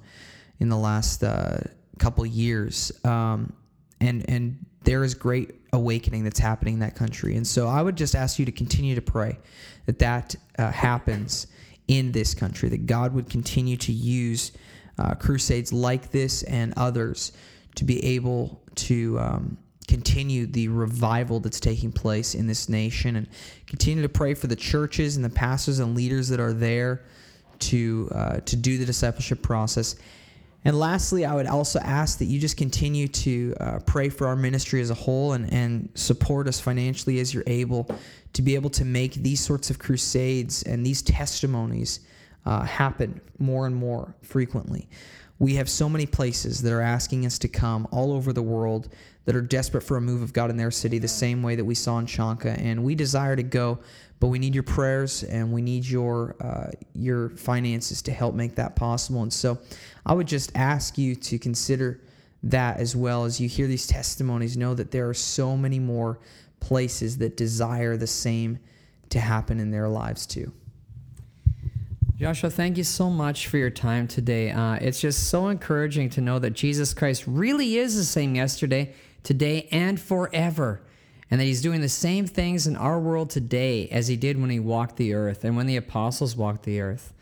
in 0.60 0.70
the 0.70 0.78
last 0.78 1.24
uh, 1.24 1.60
couple 2.00 2.26
years, 2.26 2.92
um, 3.04 3.54
and 4.02 4.28
and 4.30 4.66
there 4.84 5.04
is 5.04 5.14
great 5.14 5.56
awakening 5.74 6.24
that's 6.24 6.40
happening 6.40 6.76
in 6.76 6.80
that 6.80 6.96
country. 6.96 7.36
And 7.36 7.46
so 7.46 7.68
I 7.68 7.82
would 7.82 7.96
just 7.96 8.16
ask 8.16 8.40
you 8.40 8.46
to 8.46 8.52
continue 8.52 8.96
to 8.96 9.02
pray 9.02 9.38
that 9.86 10.00
that 10.00 10.36
uh, 10.58 10.72
happens 10.72 11.48
in 11.88 12.12
this 12.12 12.34
country, 12.34 12.70
that 12.70 12.86
God 12.86 13.14
would 13.14 13.30
continue 13.30 13.78
to 13.78 13.92
use 13.92 14.52
uh, 14.98 15.16
crusades 15.16 15.72
like 15.74 16.12
this 16.12 16.44
and 16.44 16.74
others 16.78 17.32
to 17.76 17.84
be 17.84 18.04
able 18.04 18.62
to 18.76 19.20
um, 19.20 19.58
continue 19.88 20.46
the 20.46 20.68
revival 20.68 21.40
that's 21.40 21.60
taking 21.60 21.92
place 21.92 22.36
in 22.36 22.46
this 22.46 22.70
nation 22.70 23.16
and 23.16 23.28
continue 23.66 24.04
to 24.04 24.10
pray 24.10 24.34
for 24.34 24.48
the 24.48 24.56
churches 24.56 25.16
and 25.16 25.26
the 25.26 25.30
pastors 25.30 25.80
and 25.80 25.96
leaders 25.96 26.30
that 26.30 26.40
are 26.40 26.54
there 26.54 27.04
to 27.58 28.10
uh, 28.14 28.40
to 28.42 28.56
do 28.56 28.78
the 28.78 28.86
discipleship 28.86 29.42
process 29.42 29.96
and 30.66 30.78
lastly, 30.78 31.24
I 31.24 31.34
would 31.36 31.48
also 31.48 31.80
ask 31.80 32.20
that 32.20 32.26
you 32.26 32.40
just 32.40 32.58
continue 32.58 33.08
to 33.08 33.56
uh, 33.60 33.80
pray 33.86 34.10
for 34.10 34.28
our 34.28 34.36
ministry 34.36 34.82
as 34.82 34.90
a 34.90 34.96
whole 34.96 35.34
and, 35.34 35.52
and 35.54 35.90
support 35.96 36.48
us 36.48 36.60
financially 36.60 37.20
as 37.20 37.34
you're 37.34 37.44
able 37.48 37.90
to 38.34 38.42
be 38.42 38.56
able 38.56 38.70
to 38.72 38.84
make 38.84 39.14
these 39.14 39.40
sorts 39.40 39.70
of 39.70 39.80
crusades 39.80 40.64
and 40.64 40.86
these 40.86 41.02
testimonies 41.02 42.02
uh, 42.46 42.64
happen 42.64 43.22
more 43.38 43.68
and 43.68 43.76
more 43.76 44.14
frequently. 44.22 44.90
We 45.40 45.56
have 45.56 45.70
so 45.70 45.88
many 45.88 46.06
places 46.06 46.62
that 46.62 46.74
are 46.74 46.82
asking 46.82 47.26
us 47.26 47.40
to 47.40 47.48
come 47.48 47.88
all 47.92 48.12
over 48.12 48.34
the 48.34 48.42
world 48.42 48.90
that 49.24 49.36
are 49.36 49.42
desperate 49.42 49.82
for 49.82 49.96
a 49.96 50.02
move 50.02 50.22
of 50.22 50.34
God 50.34 50.50
in 50.50 50.58
their 50.58 50.72
city, 50.72 51.00
the 51.00 51.08
same 51.08 51.42
way 51.42 51.56
that 51.56 51.64
we 51.64 51.76
saw 51.76 52.00
in 52.00 52.06
Chanka. 52.06 52.60
And 52.60 52.84
we 52.84 52.96
desire 52.96 53.38
to 53.38 53.44
go, 53.44 53.80
but 54.20 54.28
we 54.28 54.40
need 54.40 54.54
your 54.54 54.64
prayers 54.64 55.24
and 55.24 55.52
we 55.52 55.62
need 55.62 55.86
your 55.86 56.36
uh, 56.42 56.72
your 56.94 57.30
finances 57.32 58.02
to 58.04 58.12
help 58.12 58.36
make 58.36 58.56
that 58.56 58.76
possible. 58.76 59.24
And 59.24 59.32
so, 59.32 59.60
I 60.06 60.14
would 60.14 60.28
just 60.28 60.56
ask 60.56 60.98
you 60.98 61.16
to 61.16 61.40
consider 61.40 62.02
that 62.44 62.78
as 62.78 62.96
well 62.96 63.26
as 63.26 63.40
you 63.40 63.48
hear 63.50 63.68
these 63.68 63.88
testimonies. 63.88 64.58
Know 64.58 64.74
that 64.74 64.92
there 64.92 65.10
are 65.10 65.14
so 65.14 65.56
many 65.58 65.80
more 65.80 66.20
places 66.60 67.18
that 67.20 67.38
desire 67.38 67.98
the 67.98 68.08
same 68.08 68.60
to 69.10 69.20
happen 69.20 69.60
in 69.60 69.72
their 69.72 69.90
lives 69.90 70.26
too. 70.26 70.52
Joshua, 72.20 72.50
thank 72.50 72.78
you 72.78 72.84
so 72.84 73.10
much 73.10 73.48
for 73.48 73.58
your 73.58 73.70
time 73.70 74.06
today. 74.06 74.52
Uh, 74.52 74.74
it's 74.74 75.00
just 75.00 75.30
so 75.30 75.48
encouraging 75.48 76.10
to 76.12 76.22
know 76.22 76.38
that 76.38 76.52
Jesus 76.52 76.94
Christ 76.94 77.24
really 77.26 77.78
is 77.78 77.96
the 77.96 78.04
same 78.04 78.36
yesterday, 78.36 78.94
today, 79.24 79.70
and 79.72 79.98
forever. 79.98 80.82
And 81.32 81.40
that 81.40 81.46
he's 81.46 81.62
doing 81.62 81.82
the 81.82 81.90
same 81.90 82.26
things 82.26 82.66
in 82.66 82.76
our 82.76 83.00
world 83.00 83.30
today 83.30 83.88
as 83.90 84.08
he 84.08 84.16
did 84.16 84.40
when 84.40 84.50
he 84.50 84.60
walked 84.60 84.98
the 84.98 85.14
earth 85.14 85.44
and 85.44 85.56
when 85.56 85.68
the 85.68 85.78
apostles 85.78 86.36
walked 86.36 86.64
the 86.64 86.82
earth. 86.82 87.14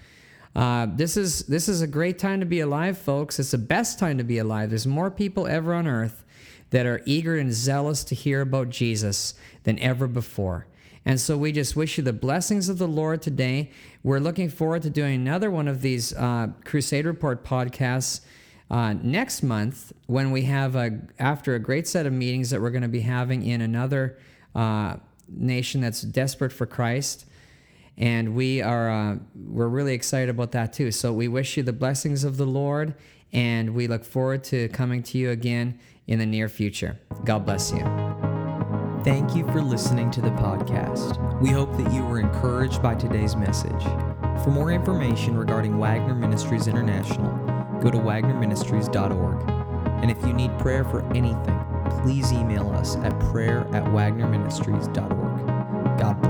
Uh, 0.55 0.87
this 0.89 1.17
is 1.17 1.43
this 1.43 1.69
is 1.69 1.81
a 1.81 1.87
great 1.87 2.17
time 2.17 2.39
to 2.39 2.45
be 2.45 2.61
alive, 2.61 2.97
folks. 2.97 3.37
It's 3.37 3.51
the 3.51 3.57
best 3.57 3.99
time 3.99 4.17
to 4.17 4.23
be 4.23 4.39
alive. 4.39 4.69
There's 4.69 4.87
more 4.87 5.11
people 5.11 5.45
ever 5.45 5.73
on 5.73 5.85
earth 5.85 6.23
that 6.71 6.85
are 6.85 7.01
eager 7.05 7.37
and 7.37 7.53
zealous 7.53 8.03
to 8.05 8.15
hear 8.15 8.41
about 8.41 8.69
Jesus 8.69 9.35
than 9.63 9.77
ever 9.79 10.07
before. 10.07 10.65
And 11.05 11.19
so 11.21 11.37
we 11.37 11.51
just 11.51 11.75
wish 11.75 11.97
you 11.97 12.03
the 12.03 12.11
blessings 12.11 12.67
of 12.67 12.79
the 12.79 12.87
Lord 12.87 13.21
today. 13.21 13.71
We're 14.03 14.19
looking 14.19 14.49
forward 14.49 14.81
to 14.81 14.89
doing 14.89 15.15
another 15.15 15.49
one 15.49 15.67
of 15.67 15.81
these 15.81 16.13
uh, 16.13 16.47
Crusade 16.65 17.05
Report 17.05 17.45
podcasts 17.45 18.21
uh, 18.69 18.93
next 19.01 19.43
month 19.43 19.93
when 20.07 20.31
we 20.31 20.43
have 20.43 20.75
a 20.75 20.99
after 21.19 21.55
a 21.55 21.59
great 21.59 21.87
set 21.87 22.05
of 22.05 22.13
meetings 22.13 22.49
that 22.49 22.61
we're 22.61 22.71
going 22.71 22.81
to 22.81 22.87
be 22.87 23.01
having 23.01 23.45
in 23.45 23.61
another 23.61 24.17
uh, 24.55 24.97
nation 25.29 25.81
that's 25.81 26.01
desperate 26.01 26.51
for 26.51 26.65
Christ. 26.65 27.25
And 27.97 28.35
we 28.35 28.61
are 28.61 28.89
uh, 28.89 29.15
we're 29.35 29.69
really 29.69 29.93
excited 29.93 30.29
about 30.29 30.51
that 30.51 30.73
too. 30.73 30.91
So 30.91 31.13
we 31.13 31.27
wish 31.27 31.57
you 31.57 31.63
the 31.63 31.73
blessings 31.73 32.23
of 32.23 32.37
the 32.37 32.45
Lord, 32.45 32.93
and 33.31 33.73
we 33.73 33.87
look 33.87 34.03
forward 34.03 34.43
to 34.45 34.67
coming 34.69 35.01
to 35.03 35.17
you 35.17 35.31
again 35.31 35.79
in 36.05 36.19
the 36.19 36.25
near 36.25 36.49
future. 36.49 36.99
God 37.23 37.45
bless 37.45 37.71
you. 37.71 37.83
Thank 39.03 39.35
you 39.35 39.45
for 39.51 39.61
listening 39.61 40.11
to 40.11 40.21
the 40.21 40.31
podcast. 40.31 41.41
We 41.41 41.49
hope 41.49 41.75
that 41.77 41.93
you 41.93 42.05
were 42.05 42.19
encouraged 42.19 42.81
by 42.83 42.95
today's 42.95 43.35
message. 43.35 43.83
For 44.43 44.49
more 44.51 44.71
information 44.71 45.37
regarding 45.37 45.77
Wagner 45.77 46.13
Ministries 46.13 46.67
International, 46.67 47.46
go 47.81 47.91
to 47.91 47.97
wagnerministries.org. 47.97 49.49
And 50.01 50.11
if 50.11 50.23
you 50.25 50.33
need 50.33 50.57
prayer 50.59 50.83
for 50.83 51.01
anything, 51.13 51.59
please 52.01 52.31
email 52.31 52.69
us 52.71 52.95
at 52.97 53.17
prayer 53.19 53.61
at 53.73 53.83
wagnerministries.org. 53.85 55.99
God 55.99 56.21
bless. 56.21 56.26